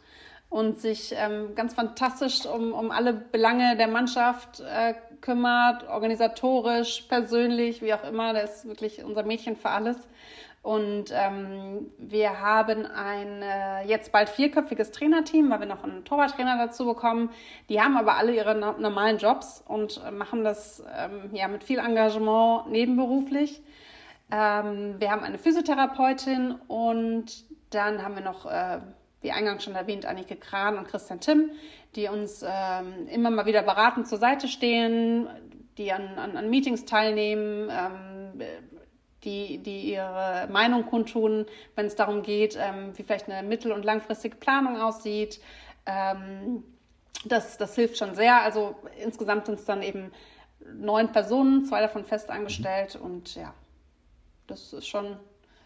[0.49, 7.81] und sich ähm, ganz fantastisch um, um alle Belange der Mannschaft äh, kümmert, organisatorisch, persönlich,
[7.81, 8.33] wie auch immer.
[8.33, 9.97] Der ist wirklich unser Mädchen für alles.
[10.61, 16.57] Und ähm, wir haben ein äh, jetzt bald vierköpfiges Trainerteam, weil wir noch einen Torwarttrainer
[16.57, 17.29] dazu bekommen.
[17.69, 21.63] Die haben aber alle ihre no normalen Jobs und äh, machen das ähm, ja mit
[21.63, 23.61] viel Engagement nebenberuflich.
[24.31, 28.79] Ähm, wir haben eine Physiotherapeutin und dann haben wir noch äh,
[29.21, 31.51] wie eingangs schon erwähnt, Annike Kran und Christian Timm,
[31.95, 35.27] die uns ähm, immer mal wieder beratend zur Seite stehen,
[35.77, 38.41] die an, an, an Meetings teilnehmen, ähm,
[39.23, 43.83] die, die ihre Meinung kundtun, wenn es darum geht, ähm, wie vielleicht eine mittel- und
[43.83, 45.41] langfristige Planung aussieht.
[45.85, 46.63] Ähm,
[47.25, 48.41] das, das hilft schon sehr.
[48.41, 50.11] Also insgesamt sind es dann eben
[50.73, 53.53] neun Personen, zwei davon fest angestellt und ja,
[54.47, 55.17] das ist schon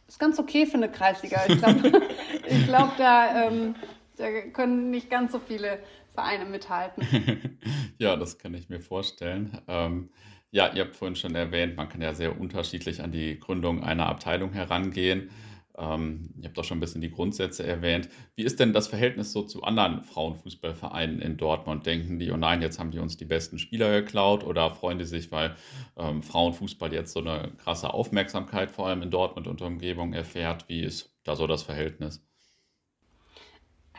[0.07, 1.41] ist ganz okay für eine Kreisliga.
[1.47, 2.01] Ich glaube,
[2.47, 3.75] ich glaub, da, ähm,
[4.17, 5.79] da können nicht ganz so viele
[6.13, 7.60] Vereine mithalten.
[7.97, 9.60] ja, das kann ich mir vorstellen.
[9.67, 10.10] Ähm,
[10.51, 14.06] ja, ihr habt vorhin schon erwähnt, man kann ja sehr unterschiedlich an die Gründung einer
[14.06, 15.32] Abteilung herangehen.
[15.75, 18.08] Ähm, ihr habt auch schon ein bisschen die Grundsätze erwähnt.
[18.36, 21.88] Wie ist denn das Verhältnis so zu anderen Frauenfußballvereinen in Dortmund?
[21.88, 25.06] Denken die, oh nein, jetzt haben die uns die besten Spieler geklaut oder freuen die
[25.06, 25.56] sich, weil
[25.97, 30.69] ähm, Frauenfußball jetzt so eine krasse Aufmerksamkeit vor allem in Dortmund und Umgebung erfährt?
[30.69, 32.23] Wie ist da so das Verhältnis?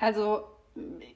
[0.01, 0.45] Also,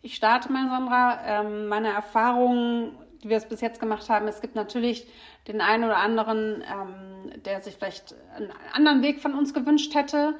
[0.02, 1.20] ich starte mal, Sandra.
[1.24, 4.28] Ähm, meine Erfahrungen die wir es bis jetzt gemacht haben.
[4.28, 5.06] Es gibt natürlich
[5.46, 10.34] den einen oder anderen, ähm, der sich vielleicht einen anderen Weg von uns gewünscht hätte.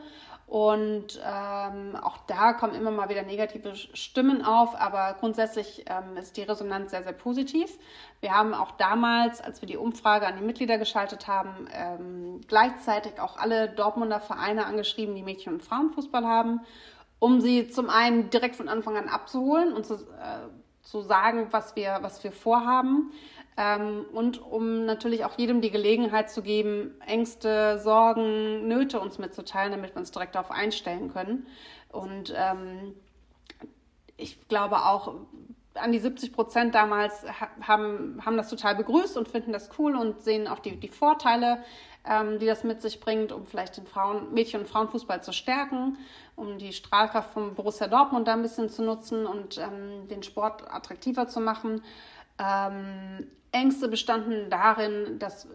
[0.47, 6.39] Und ähm, auch da kommen immer mal wieder negative Stimmen auf, aber grundsätzlich ähm, ist
[6.39, 7.79] die Resonanz sehr, sehr positiv.
[8.21, 13.21] Wir haben auch damals, als wir die Umfrage an die Mitglieder geschaltet haben, ähm, gleichzeitig
[13.21, 16.61] auch alle Dortmunder Vereine angeschrieben, die Mädchen- und Frauenfußball haben,
[17.19, 20.49] um sie zum einen direkt von Anfang an abzuholen und zu, äh,
[20.83, 23.13] zu sagen, was wir, was wir vorhaben.
[23.57, 29.73] Ähm, und um natürlich auch jedem die Gelegenheit zu geben, Ängste, Sorgen, Nöte uns mitzuteilen,
[29.73, 31.47] damit wir uns direkt darauf einstellen können.
[31.91, 32.95] Und ähm,
[34.17, 35.15] ich glaube auch,
[35.75, 37.25] an die 70 Prozent damals
[37.61, 41.59] haben, haben das total begrüßt und finden das cool und sehen auch die, die Vorteile,
[42.05, 45.99] ähm, die das mit sich bringt, um vielleicht den Frauen, Mädchen- und Frauenfußball zu stärken,
[46.37, 50.73] um die Strahlkraft von Borussia Dortmund da ein bisschen zu nutzen und ähm, den Sport
[50.73, 51.83] attraktiver zu machen.
[52.39, 55.49] Ähm, Ängste bestanden darin, dass,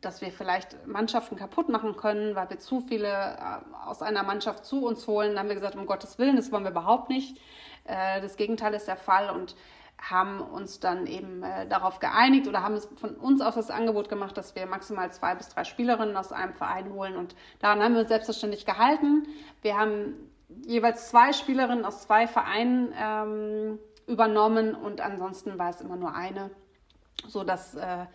[0.00, 4.64] dass wir vielleicht Mannschaften kaputt machen können, weil wir zu viele äh, aus einer Mannschaft
[4.64, 5.30] zu uns holen.
[5.30, 7.38] Dann haben wir gesagt, um Gottes Willen, das wollen wir überhaupt nicht.
[7.84, 9.54] Äh, das Gegenteil ist der Fall und
[10.00, 14.08] haben uns dann eben äh, darauf geeinigt oder haben es von uns aus das Angebot
[14.08, 17.16] gemacht, dass wir maximal zwei bis drei Spielerinnen aus einem Verein holen.
[17.16, 19.26] Und daran haben wir uns selbstverständlich gehalten.
[19.62, 20.14] Wir haben
[20.66, 26.50] jeweils zwei Spielerinnen aus zwei Vereinen ähm, übernommen und ansonsten war es immer nur eine
[27.26, 28.06] sodass äh,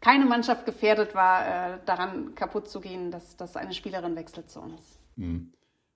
[0.00, 4.60] keine Mannschaft gefährdet war, äh, daran kaputt zu gehen, dass, dass eine Spielerin wechselt zu
[4.60, 5.00] uns.
[5.16, 5.52] Mhm.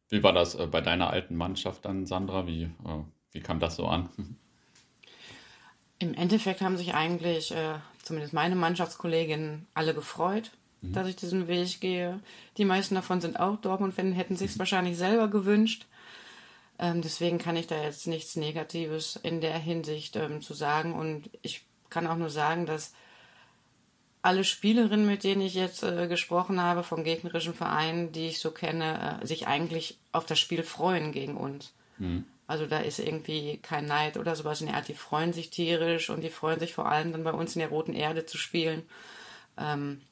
[0.09, 2.47] Wie war das äh, bei deiner alten Mannschaft dann, Sandra?
[2.47, 4.09] Wie, äh, wie kam das so an?
[6.03, 10.95] Im Endeffekt haben sich eigentlich, äh, zumindest meine Mannschaftskolleginnen, alle gefreut, mhm.
[10.95, 12.19] dass ich diesen Weg gehe.
[12.57, 14.59] Die meisten davon sind auch Dortmund-Fan, hätten sich es mhm.
[14.59, 15.87] wahrscheinlich selber gewünscht.
[16.81, 20.93] Ähm, deswegen kann ich da jetzt nichts Negatives in der Hinsicht ähm, zu sagen.
[20.93, 22.93] Und ich kann auch nur sagen, dass
[24.23, 28.51] alle Spielerinnen, mit denen ich jetzt äh, gesprochen habe, von gegnerischen Vereinen, die ich so
[28.51, 31.73] kenne, äh, sich eigentlich auf das Spiel freuen gegen uns.
[31.99, 32.25] Mhm.
[32.53, 34.87] Also da ist irgendwie kein Neid oder sowas in der Art.
[34.87, 37.71] Die freuen sich tierisch und die freuen sich vor allem dann bei uns in der
[37.71, 38.83] Roten Erde zu spielen.
[39.57, 40.03] Ähm,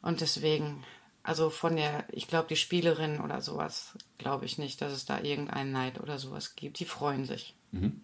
[0.00, 0.84] und deswegen,
[1.24, 5.20] also von der, ich glaube, die Spielerinnen oder sowas, glaube ich nicht, dass es da
[5.20, 6.78] irgendeinen Neid oder sowas gibt.
[6.78, 7.56] Die freuen sich.
[7.72, 8.02] Mhm.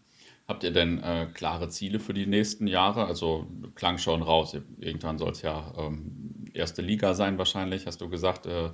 [0.48, 3.04] Habt ihr denn äh, klare Ziele für die nächsten Jahre?
[3.04, 8.08] Also klang schon raus, irgendwann soll es ja ähm, erste Liga sein wahrscheinlich, hast du
[8.08, 8.70] gesagt, äh,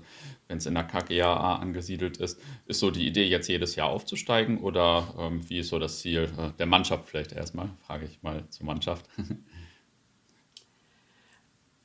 [0.49, 2.41] wenn es in der KGAA angesiedelt ist.
[2.67, 6.31] Ist so die Idee, jetzt jedes Jahr aufzusteigen oder ähm, wie ist so das Ziel
[6.39, 7.71] äh, der Mannschaft vielleicht erstmal?
[7.87, 9.07] Frage ich mal zur Mannschaft.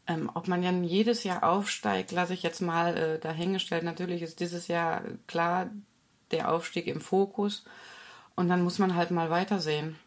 [0.08, 3.84] Ähm, ob man ja jedes Jahr aufsteigt, lasse ich jetzt mal äh, dahingestellt.
[3.84, 5.70] Natürlich ist dieses Jahr klar
[6.32, 7.64] der Aufstieg im Fokus.
[8.36, 9.98] Und dann muss man halt mal weitersehen.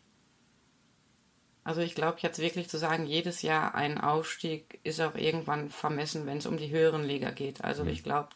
[1.64, 6.26] Also ich glaube jetzt wirklich zu sagen, jedes Jahr ein Aufstieg ist auch irgendwann vermessen,
[6.26, 7.64] wenn es um die höheren Liga geht.
[7.64, 7.90] Also mhm.
[7.90, 8.28] ich glaube,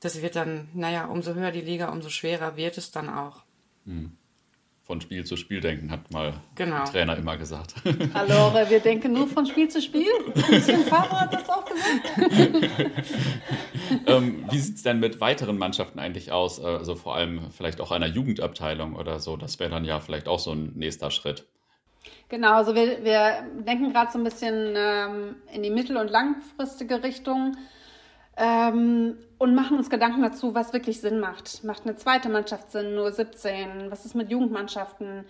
[0.00, 3.42] das wird dann, naja, umso höher die Liga, umso schwerer wird es dann auch.
[3.84, 4.18] Mhm
[4.88, 6.76] von Spiel zu Spiel denken, hat mal genau.
[6.76, 7.74] der Trainer immer gesagt.
[8.14, 10.08] Hallo, wir denken nur von Spiel zu Spiel.
[10.34, 12.90] Ein Fahrer hat das auch gesagt.
[14.06, 16.58] ähm, wie sieht es denn mit weiteren Mannschaften eigentlich aus?
[16.58, 19.36] Also vor allem vielleicht auch einer Jugendabteilung oder so.
[19.36, 21.44] Das wäre dann ja vielleicht auch so ein nächster Schritt.
[22.28, 27.02] Genau, also wir, wir denken gerade so ein bisschen ähm, in die mittel- und langfristige
[27.02, 27.56] Richtung
[28.36, 31.64] ähm, und machen uns Gedanken dazu, was wirklich Sinn macht.
[31.64, 33.90] Macht eine zweite Mannschaft Sinn, nur 17?
[33.90, 35.24] Was ist mit Jugendmannschaften?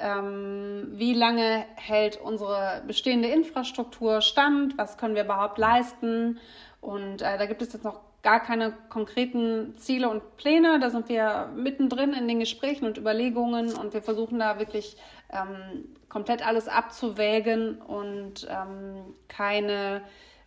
[0.00, 4.78] Ähm, wie lange hält unsere bestehende Infrastruktur stand?
[4.78, 6.38] Was können wir überhaupt leisten?
[6.80, 10.78] Und äh, da gibt es jetzt noch gar keine konkreten Ziele und Pläne.
[10.80, 14.96] Da sind wir mittendrin in den Gesprächen und Überlegungen und wir versuchen da wirklich
[15.32, 15.84] ähm,
[16.18, 20.02] komplett alles abzuwägen und ähm, keine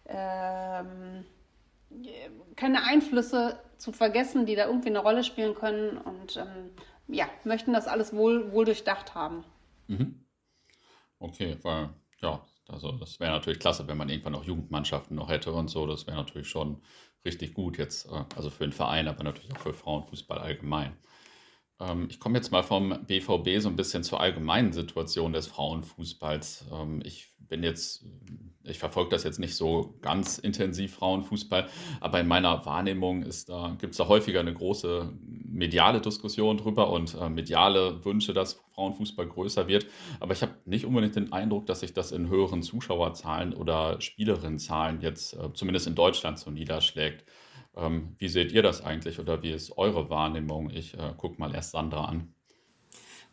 [0.05, 1.23] ähm,
[2.57, 6.71] keine Einflüsse zu vergessen, die da irgendwie eine Rolle spielen können und ähm,
[7.07, 9.45] ja, möchten das alles wohl, wohl durchdacht haben.
[9.88, 10.25] Mhm.
[11.19, 11.89] Okay, weil
[12.21, 15.88] ja, also das wäre natürlich klasse, wenn man irgendwann auch Jugendmannschaften noch hätte und so.
[15.88, 16.81] Das wäre natürlich schon
[17.23, 20.97] richtig gut jetzt, äh, also für den Verein, aber natürlich auch für Frauenfußball allgemein.
[21.81, 26.65] Ähm, ich komme jetzt mal vom BVB so ein bisschen zur allgemeinen Situation des Frauenfußballs.
[26.71, 28.05] Ähm, ich bin jetzt,
[28.63, 31.67] ich verfolge das jetzt nicht so ganz intensiv Frauenfußball,
[31.99, 35.11] aber in meiner Wahrnehmung da, gibt es da häufiger eine große
[35.51, 39.88] mediale Diskussion drüber und äh, mediale Wünsche, dass Frauenfußball größer wird.
[40.21, 45.01] Aber ich habe nicht unbedingt den Eindruck, dass sich das in höheren Zuschauerzahlen oder Spielerinnenzahlen
[45.01, 47.25] jetzt äh, zumindest in Deutschland so niederschlägt.
[47.76, 50.69] Ähm, wie seht ihr das eigentlich oder wie ist eure Wahrnehmung?
[50.69, 52.34] Ich äh, gucke mal erst Sandra an.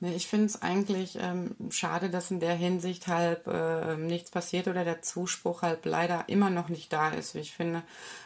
[0.01, 4.69] Nee, ich finde es eigentlich ähm, schade, dass in der Hinsicht halt äh, nichts passiert
[4.69, 7.83] oder der Zuspruch halt leider immer noch nicht da ist, wie ich finde.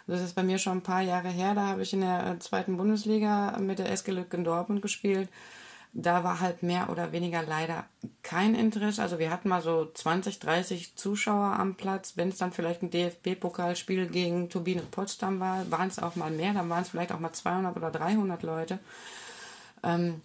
[0.06, 2.38] Das ist bei mir schon ein paar Jahre her, da habe ich in der äh,
[2.40, 5.30] zweiten Bundesliga mit der SG Lücken Dortmund gespielt.
[5.94, 7.84] Da war halt mehr oder weniger leider
[8.22, 9.02] kein Interesse.
[9.02, 12.16] Also wir hatten mal so 20, 30 Zuschauer am Platz.
[12.16, 16.54] Wenn es dann vielleicht ein DFB-Pokalspiel gegen Turbine Potsdam war, waren es auch mal mehr.
[16.54, 18.78] Dann waren es vielleicht auch mal 200 oder 300 Leute.
[19.82, 20.22] Ähm,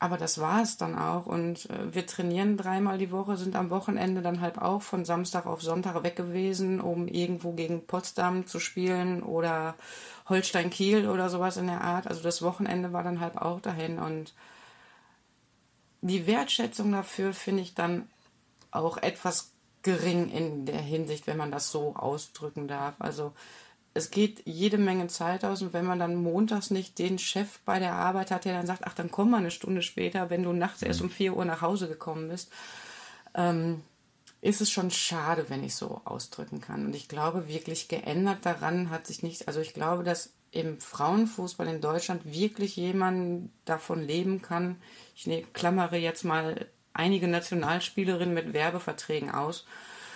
[0.00, 1.26] aber das war es dann auch.
[1.26, 5.46] Und äh, wir trainieren dreimal die Woche, sind am Wochenende dann halt auch von Samstag
[5.46, 9.74] auf Sonntag weg gewesen, um irgendwo gegen Potsdam zu spielen oder
[10.28, 12.06] Holstein Kiel oder sowas in der Art.
[12.06, 13.98] Also das Wochenende war dann halt auch dahin.
[13.98, 14.34] Und
[16.00, 18.08] die Wertschätzung dafür finde ich dann
[18.70, 22.94] auch etwas gering in der Hinsicht, wenn man das so ausdrücken darf.
[22.98, 23.32] Also
[23.94, 27.78] es geht jede Menge Zeit aus und wenn man dann montags nicht den Chef bei
[27.78, 30.52] der Arbeit hat, der dann sagt, ach, dann komm mal eine Stunde später, wenn du
[30.52, 32.50] nachts erst um 4 Uhr nach Hause gekommen bist,
[33.34, 33.82] ähm,
[34.40, 36.86] ist es schon schade, wenn ich so ausdrücken kann.
[36.86, 39.46] Und ich glaube, wirklich geändert daran hat sich nichts.
[39.48, 44.76] Also ich glaube, dass im Frauenfußball in Deutschland wirklich jemand davon leben kann.
[45.14, 49.66] Ich ne, klammere jetzt mal einige Nationalspielerinnen mit Werbeverträgen aus.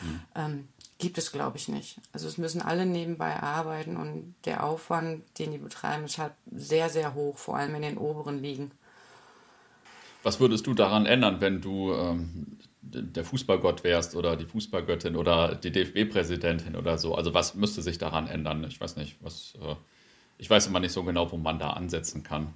[0.01, 0.21] Mhm.
[0.35, 0.69] Ähm,
[0.99, 2.01] gibt es, glaube ich, nicht.
[2.13, 6.89] Also es müssen alle nebenbei arbeiten und der Aufwand, den die betreiben, ist halt sehr,
[6.89, 8.71] sehr hoch, vor allem in den oberen Ligen.
[10.23, 15.57] Was würdest du daran ändern, wenn du ähm, der Fußballgott wärst oder die Fußballgöttin oder
[15.57, 17.17] die DFB-Präsidentin oder so?
[17.17, 18.65] Also was müsste sich daran ändern?
[18.65, 19.55] Ich weiß nicht, was.
[19.61, 19.75] Äh,
[20.43, 22.53] ich weiß immer nicht so genau, wo man da ansetzen kann.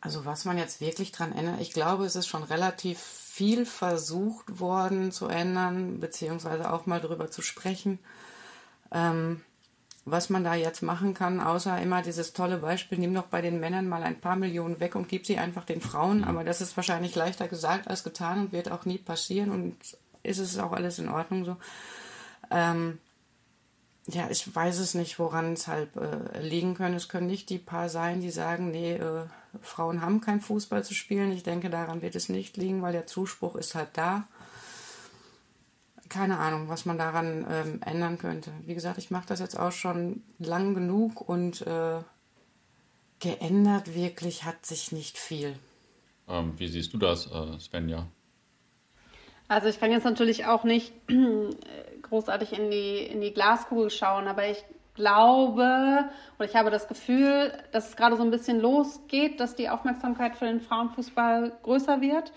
[0.00, 4.58] Also was man jetzt wirklich dran ändert, ich glaube, es ist schon relativ viel versucht
[4.58, 8.00] worden zu ändern, beziehungsweise auch mal darüber zu sprechen,
[8.90, 9.40] ähm,
[10.04, 13.60] was man da jetzt machen kann, außer immer dieses tolle Beispiel, nimm doch bei den
[13.60, 16.24] Männern mal ein paar Millionen weg und gib sie einfach den Frauen.
[16.24, 19.76] Aber das ist wahrscheinlich leichter gesagt als getan und wird auch nie passieren und
[20.24, 21.56] ist es auch alles in Ordnung so.
[22.50, 22.98] Ähm,
[24.10, 26.94] ja, ich weiß es nicht, woran es halt äh, liegen können.
[26.94, 29.26] Es können nicht die paar sein, die sagen, nee, äh,
[29.60, 31.30] Frauen haben kein Fußball zu spielen.
[31.32, 34.26] Ich denke, daran wird es nicht liegen, weil der Zuspruch ist halt da.
[36.08, 38.50] Keine Ahnung, was man daran ähm, ändern könnte.
[38.64, 42.00] Wie gesagt, ich mache das jetzt auch schon lang genug und äh,
[43.20, 45.54] geändert wirklich hat sich nicht viel.
[46.28, 48.06] Ähm, wie siehst du das, äh, Svenja?
[49.48, 50.92] Also ich kann jetzt natürlich auch nicht
[52.08, 57.52] großartig in die, in die Glaskugel schauen, aber ich glaube oder ich habe das Gefühl,
[57.72, 62.32] dass es gerade so ein bisschen losgeht, dass die Aufmerksamkeit für den Frauenfußball größer wird.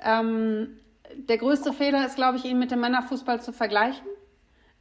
[0.00, 0.78] Ähm,
[1.14, 4.06] der größte Fehler ist, glaube ich, ihn mit dem Männerfußball zu vergleichen.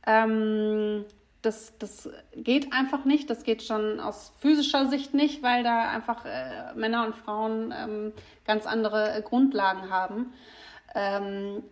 [0.06, 1.06] Ähm,
[1.42, 3.30] das, das geht einfach nicht.
[3.30, 8.14] Das geht schon aus physischer Sicht nicht, weil da einfach äh, Männer und Frauen ähm,
[8.46, 10.34] ganz andere äh, Grundlagen haben.
[10.96, 11.64] Ähm,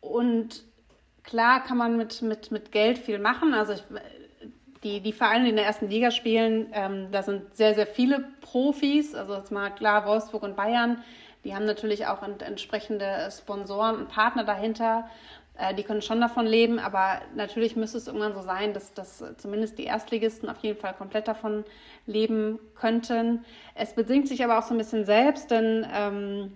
[0.00, 0.62] und
[1.28, 3.52] klar kann man mit, mit, mit Geld viel machen.
[3.54, 3.84] Also ich,
[4.82, 8.24] die, die Vereine, die in der ersten Liga spielen, ähm, da sind sehr, sehr viele
[8.40, 9.14] Profis.
[9.14, 11.02] Also jetzt mal klar, Wolfsburg und Bayern,
[11.44, 15.08] die haben natürlich auch ent entsprechende Sponsoren und Partner dahinter.
[15.58, 19.22] Äh, die können schon davon leben, aber natürlich müsste es irgendwann so sein, dass, dass
[19.36, 21.64] zumindest die Erstligisten auf jeden Fall komplett davon
[22.06, 23.44] leben könnten.
[23.74, 26.52] Es bedingt sich aber auch so ein bisschen selbst, denn ähm,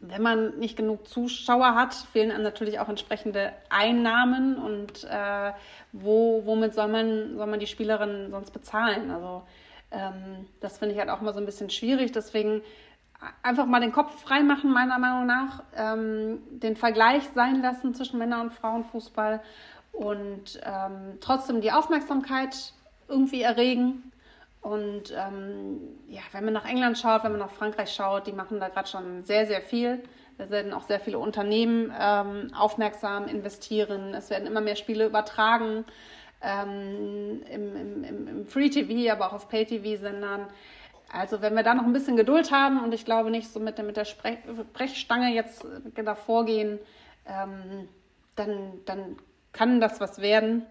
[0.00, 5.52] wenn man nicht genug Zuschauer hat, fehlen einem natürlich auch entsprechende Einnahmen und äh,
[5.92, 9.10] wo, womit soll man, soll man die Spielerinnen sonst bezahlen?
[9.10, 9.42] Also
[9.90, 12.12] ähm, das finde ich halt auch immer so ein bisschen schwierig.
[12.12, 12.62] Deswegen
[13.42, 18.18] einfach mal den Kopf frei machen, meiner Meinung nach, ähm, den Vergleich sein lassen zwischen
[18.18, 19.42] Männer- und Frauenfußball
[19.92, 22.72] und ähm, trotzdem die Aufmerksamkeit
[23.08, 24.10] irgendwie erregen
[24.62, 28.60] und ähm, ja, wenn man nach England schaut, wenn man nach Frankreich schaut, die machen
[28.60, 30.02] da gerade schon sehr, sehr viel.
[30.36, 34.14] Da werden auch sehr viele Unternehmen ähm, aufmerksam investieren.
[34.14, 35.84] Es werden immer mehr Spiele übertragen
[36.42, 40.46] ähm, im, im, im Free TV, aber auch auf Pay TV-Sendern.
[41.12, 43.78] Also wenn wir da noch ein bisschen Geduld haben und ich glaube nicht so mit
[43.78, 44.06] der, mit der
[44.72, 46.78] Brechstange jetzt davor gehen,
[47.26, 47.88] ähm,
[48.36, 49.16] dann, dann
[49.52, 50.66] kann das was werden.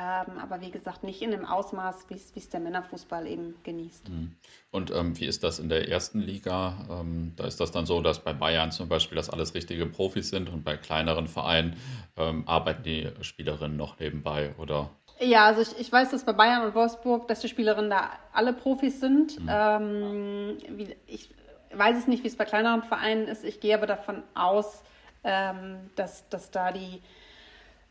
[0.00, 4.08] Ähm, aber wie gesagt, nicht in dem Ausmaß, wie es der Männerfußball eben genießt.
[4.08, 4.36] Mhm.
[4.70, 6.86] Und ähm, wie ist das in der ersten Liga?
[6.88, 10.30] Ähm, da ist das dann so, dass bei Bayern zum Beispiel das alles richtige Profis
[10.30, 11.76] sind und bei kleineren Vereinen
[12.16, 14.90] ähm, arbeiten die Spielerinnen noch nebenbei, oder?
[15.18, 18.52] Ja, also ich, ich weiß, dass bei Bayern und Wolfsburg, dass die Spielerinnen da alle
[18.52, 19.40] Profis sind.
[19.40, 19.48] Mhm.
[19.50, 21.30] Ähm, wie, ich
[21.74, 23.44] weiß es nicht, wie es bei kleineren Vereinen ist.
[23.44, 24.84] Ich gehe aber davon aus,
[25.24, 27.02] ähm, dass, dass da die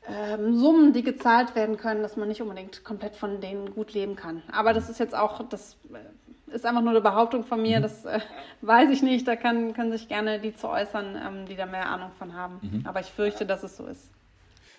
[0.07, 4.15] ähm, Summen, die gezahlt werden können, dass man nicht unbedingt komplett von denen gut leben
[4.15, 4.41] kann.
[4.51, 7.83] Aber das ist jetzt auch, das äh, ist einfach nur eine Behauptung von mir, mhm.
[7.83, 8.19] das äh,
[8.61, 9.27] weiß ich nicht.
[9.27, 12.59] Da kann, können sich gerne die zu äußern, ähm, die da mehr Ahnung von haben.
[12.61, 12.85] Mhm.
[12.85, 14.09] Aber ich fürchte, dass es so ist.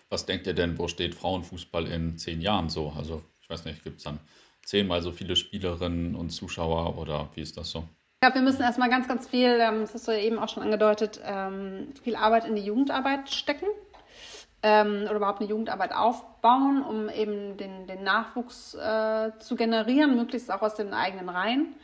[0.08, 2.92] Was denkt ihr denn, wo steht Frauenfußball in zehn Jahren so?
[2.96, 4.18] Also, ich weiß nicht, gibt es dann
[4.64, 7.84] zehnmal so viele Spielerinnen und Zuschauer oder wie ist das so?
[8.14, 10.62] Ich glaube, wir müssen erstmal ganz, ganz viel, ähm, das hast du eben auch schon
[10.62, 13.66] angedeutet, ähm, viel Arbeit in die Jugendarbeit stecken
[14.62, 20.50] ähm, oder überhaupt eine Jugendarbeit aufbauen, um eben den, den Nachwuchs äh, zu generieren, möglichst
[20.50, 21.74] auch aus den eigenen Reihen.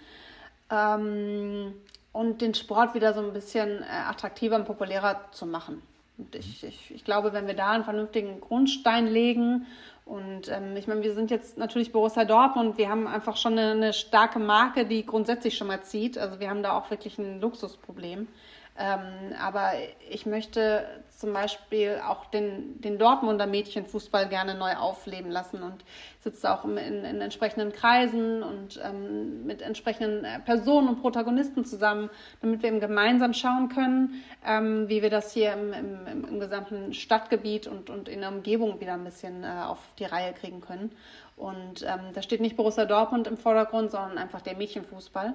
[0.71, 1.75] Ähm,
[2.13, 5.83] und den Sport wieder so ein bisschen äh, attraktiver und populärer zu machen.
[6.17, 9.67] Und ich, ich, ich glaube, wenn wir da einen vernünftigen Grundstein legen
[10.05, 12.77] und ähm, ich meine, wir sind jetzt natürlich Borussia Dortmund.
[12.77, 16.19] Wir haben einfach schon eine, eine, starke Marke, die grundsätzlich schon mal zieht.
[16.19, 18.29] Also wir haben da auch wirklich ein Luxusproblem.
[18.77, 19.73] Ähm, aber
[20.11, 20.85] ich möchte
[21.17, 25.85] zum Beispiel auch den, den Dortmunder Mädchenfußball gerne neu aufleben lassen und
[26.19, 32.11] sitze auch in, in entsprechenden Kreisen und ähm, mit entsprechenden äh, Personen und Protagonisten zusammen,
[32.41, 36.93] damit wir eben gemeinsam schauen können, ähm, wie wir das hier im, im, im, gesamten
[36.95, 40.91] Stadtgebiet und, und in der Umgebung wieder ein bisschen äh, auf die Reihe kriegen können.
[41.37, 45.35] Und ähm, da steht nicht Borussia Dortmund im Vordergrund, sondern einfach der Mädchenfußball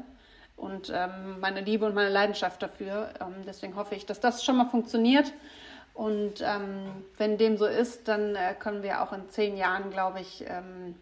[0.59, 3.13] und ähm, meine Liebe und meine Leidenschaft dafür.
[3.21, 5.33] Ähm, deswegen hoffe ich, dass das schon mal funktioniert.
[5.93, 10.21] Und ähm, wenn dem so ist, dann äh, können wir auch in zehn Jahren, glaube
[10.21, 10.95] ich, ähm,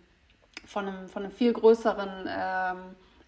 [0.66, 2.78] von, einem, von einem viel größeren ähm,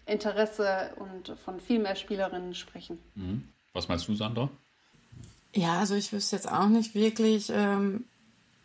[0.06, 2.98] Interesse und von viel mehr Spielerinnen sprechen.
[3.14, 3.48] Mhm.
[3.72, 4.48] Was meinst du, Sandra?
[5.54, 8.04] Ja, also ich wüsste jetzt auch nicht wirklich, ähm,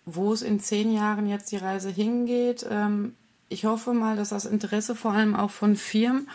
[0.05, 2.65] wo es in zehn Jahren jetzt die Reise hingeht.
[3.49, 6.27] ich hoffe mal, dass das Interesse vor allem auch von Firmen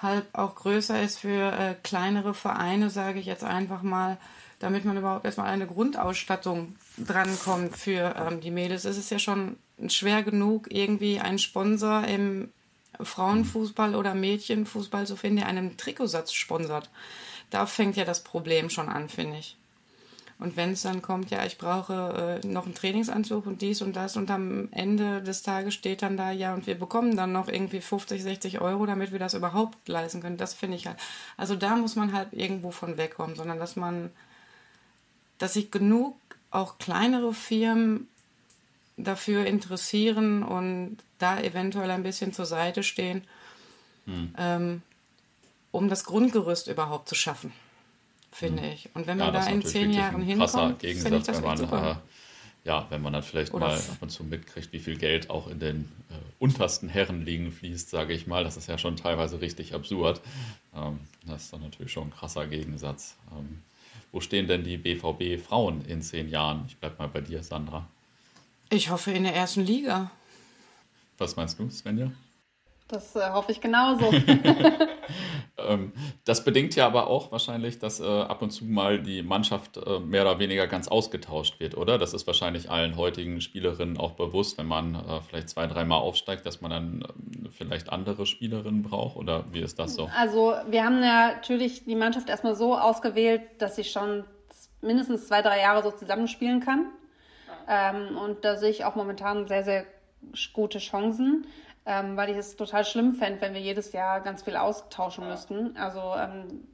[0.00, 4.18] halt auch größer ist für äh, kleinere Vereine, sage ich jetzt einfach mal,
[4.58, 8.84] damit man überhaupt erstmal eine Grundausstattung drankommt für ähm, die Mädels.
[8.84, 9.56] Es ist ja schon
[9.88, 12.50] schwer genug, irgendwie einen Sponsor im
[13.00, 16.90] Frauenfußball oder Mädchenfußball zu finden, der einen Trikotsatz sponsert.
[17.48, 19.56] Da fängt ja das Problem schon an, finde ich.
[20.40, 23.94] Und wenn es dann kommt, ja, ich brauche äh, noch einen Trainingsanzug und dies und
[23.94, 27.46] das und am Ende des Tages steht dann da, ja, und wir bekommen dann noch
[27.46, 30.38] irgendwie 50, 60 Euro, damit wir das überhaupt leisten können.
[30.38, 30.96] Das finde ich halt.
[31.36, 34.10] Also da muss man halt irgendwo von wegkommen, sondern dass man,
[35.36, 36.16] dass sich genug
[36.50, 38.08] auch kleinere Firmen
[38.96, 43.24] dafür interessieren und da eventuell ein bisschen zur Seite stehen,
[44.06, 44.34] hm.
[44.38, 44.82] ähm,
[45.70, 47.52] um das Grundgerüst überhaupt zu schaffen
[48.30, 48.72] finde hm.
[48.72, 48.88] ich.
[48.94, 51.90] Und wenn man ja, da in zehn Jahren hinkommt, finde ich das wenn man, super.
[51.92, 55.30] Äh, ja, wenn man dann vielleicht Oder mal ab und zu mitkriegt, wie viel Geld
[55.30, 59.40] auch in den äh, untersten Herrenligen fließt, sage ich mal, das ist ja schon teilweise
[59.40, 60.20] richtig absurd.
[60.74, 63.16] Ähm, das ist dann natürlich schon ein krasser Gegensatz.
[63.32, 63.62] Ähm,
[64.12, 66.64] wo stehen denn die BVB Frauen in zehn Jahren?
[66.68, 67.86] Ich bleibe mal bei dir, Sandra.
[68.68, 70.10] Ich hoffe in der ersten Liga.
[71.18, 72.10] Was meinst du, Svenja?
[72.90, 74.12] Das äh, hoffe ich genauso.
[75.58, 75.92] ähm,
[76.24, 80.00] das bedingt ja aber auch wahrscheinlich, dass äh, ab und zu mal die Mannschaft äh,
[80.00, 81.98] mehr oder weniger ganz ausgetauscht wird, oder?
[81.98, 86.44] Das ist wahrscheinlich allen heutigen Spielerinnen auch bewusst, wenn man äh, vielleicht zwei, dreimal aufsteigt,
[86.46, 90.10] dass man dann ähm, vielleicht andere Spielerinnen braucht, oder wie ist das so?
[90.16, 94.24] Also wir haben ja natürlich die Mannschaft erstmal so ausgewählt, dass sie schon
[94.80, 96.86] mindestens zwei, drei Jahre so zusammenspielen kann.
[97.68, 99.84] Ähm, und da sehe ich auch momentan sehr, sehr
[100.52, 101.46] gute Chancen
[101.90, 105.76] ähm, weil ich es total schlimm fände, wenn wir jedes Jahr ganz viel austauschen müssten.
[105.76, 106.68] Also ähm,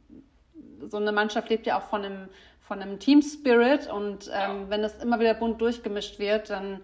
[0.90, 2.28] so eine Mannschaft lebt ja auch von einem,
[2.60, 6.82] von einem Team Spirit und ähm, wenn das immer wieder bunt durchgemischt wird, dann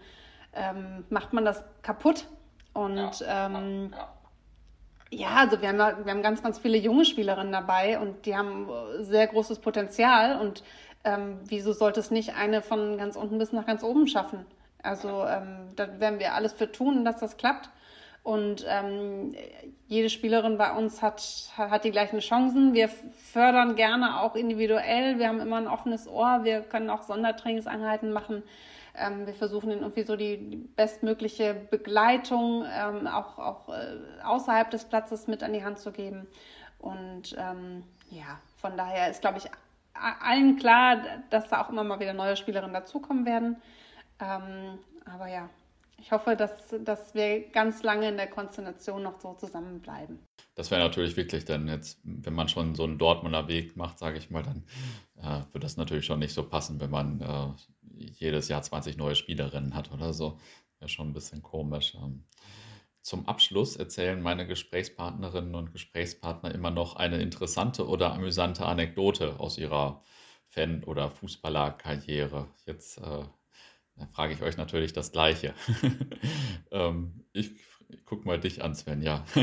[0.54, 2.26] ähm, macht man das kaputt.
[2.72, 3.92] Und ja, ähm,
[5.10, 8.66] ja also wir haben, wir haben ganz, ganz viele junge Spielerinnen dabei und die haben
[9.00, 10.64] sehr großes Potenzial und
[11.04, 14.46] ähm, wieso sollte es nicht eine von ganz unten bis nach ganz oben schaffen?
[14.82, 15.08] Also
[15.76, 17.70] da werden wir alles für tun, dass das klappt.
[18.22, 19.34] Und ähm,
[19.88, 22.72] jede Spielerin bei uns hat, hat die gleichen Chancen.
[22.72, 25.18] Wir fördern gerne auch individuell.
[25.18, 26.44] Wir haben immer ein offenes Ohr.
[26.44, 28.44] Wir können auch Sondertrainingseinheiten machen.
[28.94, 34.84] Ähm, wir versuchen irgendwie so die, die bestmögliche Begleitung ähm, auch, auch äh, außerhalb des
[34.84, 36.28] Platzes mit an die Hand zu geben.
[36.78, 39.50] Und ähm, ja, von daher ist, glaube ich,
[39.94, 40.98] allen klar,
[41.30, 43.56] dass da auch immer mal wieder neue Spielerinnen dazukommen werden.
[44.20, 44.78] Ähm,
[45.12, 45.48] aber ja,
[46.02, 46.50] ich hoffe, dass,
[46.84, 50.18] dass wir ganz lange in der Konstellation noch so zusammenbleiben.
[50.56, 54.18] Das wäre natürlich wirklich dann jetzt, wenn man schon so einen Dortmunder Weg macht, sage
[54.18, 54.64] ich mal, dann
[55.16, 59.14] äh, wird das natürlich schon nicht so passen, wenn man äh, jedes Jahr 20 neue
[59.14, 60.38] Spielerinnen hat oder so.
[60.80, 61.94] Wäre schon ein bisschen komisch.
[61.94, 62.24] Ähm,
[63.00, 69.56] zum Abschluss erzählen meine Gesprächspartnerinnen und Gesprächspartner immer noch eine interessante oder amüsante Anekdote aus
[69.56, 70.02] ihrer
[70.48, 72.48] Fan- oder Fußballerkarriere.
[72.66, 73.24] Jetzt äh,
[74.02, 75.54] dann frage ich euch natürlich das Gleiche.
[76.72, 77.52] ähm, ich,
[77.88, 79.24] ich gucke mal dich an, Sven, ja.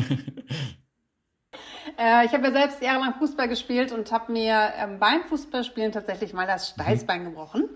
[1.98, 6.34] Äh, ich habe ja selbst jahrelang Fußball gespielt und habe mir ähm, beim Fußballspielen tatsächlich
[6.34, 7.68] mal das Steißbein gebrochen.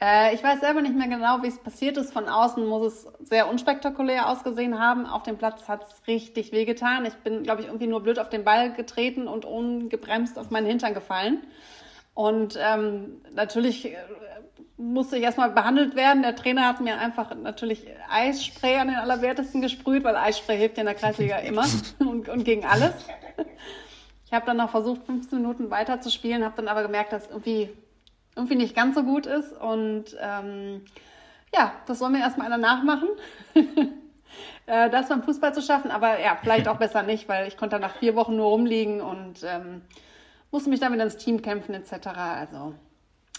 [0.00, 2.12] Äh, ich weiß selber nicht mehr genau, wie es passiert ist.
[2.12, 5.06] Von außen muss es sehr unspektakulär ausgesehen haben.
[5.06, 7.06] Auf dem Platz hat es richtig wehgetan.
[7.06, 10.66] Ich bin, glaube ich, irgendwie nur blöd auf den Ball getreten und ungebremst auf meinen
[10.66, 11.42] Hintern gefallen.
[12.20, 13.96] Und ähm, natürlich äh,
[14.76, 16.20] musste ich erstmal behandelt werden.
[16.20, 20.82] Der Trainer hat mir einfach natürlich Eisspray an den Allerwertesten gesprüht, weil Eisspray hilft ja
[20.82, 21.64] in der Kreisliga immer
[21.98, 22.92] und, und gegen alles.
[24.26, 27.26] Ich habe dann noch versucht, 15 Minuten weiter zu spielen, habe dann aber gemerkt, dass
[27.26, 27.70] irgendwie
[28.36, 29.58] irgendwie nicht ganz so gut ist.
[29.58, 30.84] Und ähm,
[31.54, 33.08] ja, das soll mir erstmal einer nachmachen.
[34.66, 37.80] äh, das beim Fußball zu schaffen, aber ja, vielleicht auch besser nicht, weil ich konnte
[37.80, 39.80] nach vier Wochen nur rumliegen und ähm,
[40.50, 42.08] musste mich damit ins Team kämpfen etc.
[42.08, 42.74] Also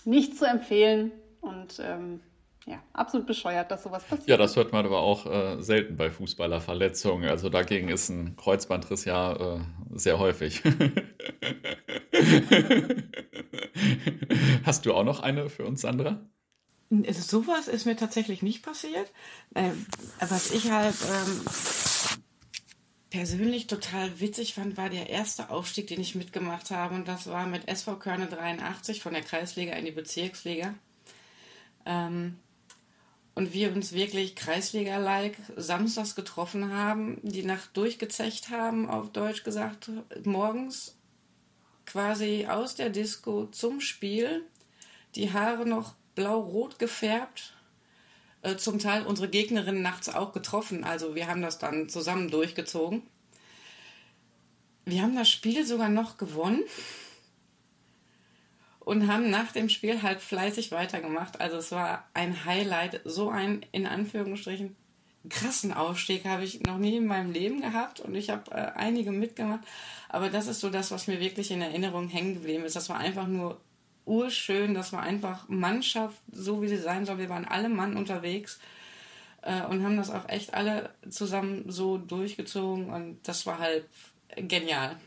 [0.05, 2.22] nicht zu empfehlen und ähm,
[2.68, 4.28] ja, absolut bescheuert, dass sowas passiert.
[4.28, 7.30] Ja, das hört man aber auch äh, selten bei Fußballerverletzungen.
[7.30, 9.59] Also dagegen ist ein Kreuzbandriss ja äh,
[9.93, 10.62] sehr häufig.
[14.64, 16.20] Hast du auch noch eine für uns, Sandra?
[17.09, 19.12] Sowas ist mir tatsächlich nicht passiert.
[19.55, 19.72] Äh,
[20.20, 21.41] was ich halt ähm,
[23.12, 26.95] persönlich total witzig fand, war der erste Aufstieg, den ich mitgemacht habe.
[26.95, 30.74] Und das war mit SV Körne 83 von der Kreisliga in die Bezirksliga.
[31.86, 32.39] Ähm,
[33.36, 39.89] und wir uns wirklich Kreisliga-like samstags getroffen haben, die Nacht durchgezecht haben, auf Deutsch gesagt,
[40.24, 40.97] morgens
[41.86, 44.45] quasi aus der Disco zum Spiel,
[45.16, 47.55] die Haare noch blau-rot gefärbt,
[48.42, 53.04] äh, zum Teil unsere Gegnerin nachts auch getroffen, also wir haben das dann zusammen durchgezogen.
[54.86, 56.64] Wir haben das Spiel sogar noch gewonnen
[58.80, 61.39] und haben nach dem Spiel halt fleißig weitergemacht.
[61.39, 64.76] Also es war ein Highlight, so ein in Anführungsstrichen
[65.30, 69.12] krassen Aufstieg habe ich noch nie in meinem Leben gehabt und ich habe äh, einige
[69.12, 69.62] mitgemacht.
[70.10, 72.76] Aber das ist so das, was mir wirklich in Erinnerung hängen geblieben ist.
[72.76, 73.62] Das war einfach nur
[74.06, 77.18] urschön, das war einfach Mannschaft, so wie sie sein soll.
[77.18, 78.60] Wir waren alle Mann unterwegs
[79.41, 83.86] äh, und haben das auch echt alle zusammen so durchgezogen und das war halt
[84.36, 84.97] genial.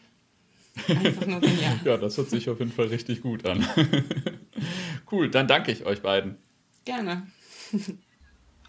[0.89, 1.79] Einfach nur genial.
[1.85, 3.67] ja, das hört sich auf jeden Fall richtig gut an.
[5.13, 6.37] cool, dann danke ich euch beiden.
[6.85, 7.27] Gerne.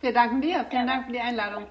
[0.01, 0.65] Wir danken dir.
[0.69, 1.67] Vielen Dank für die Einladung.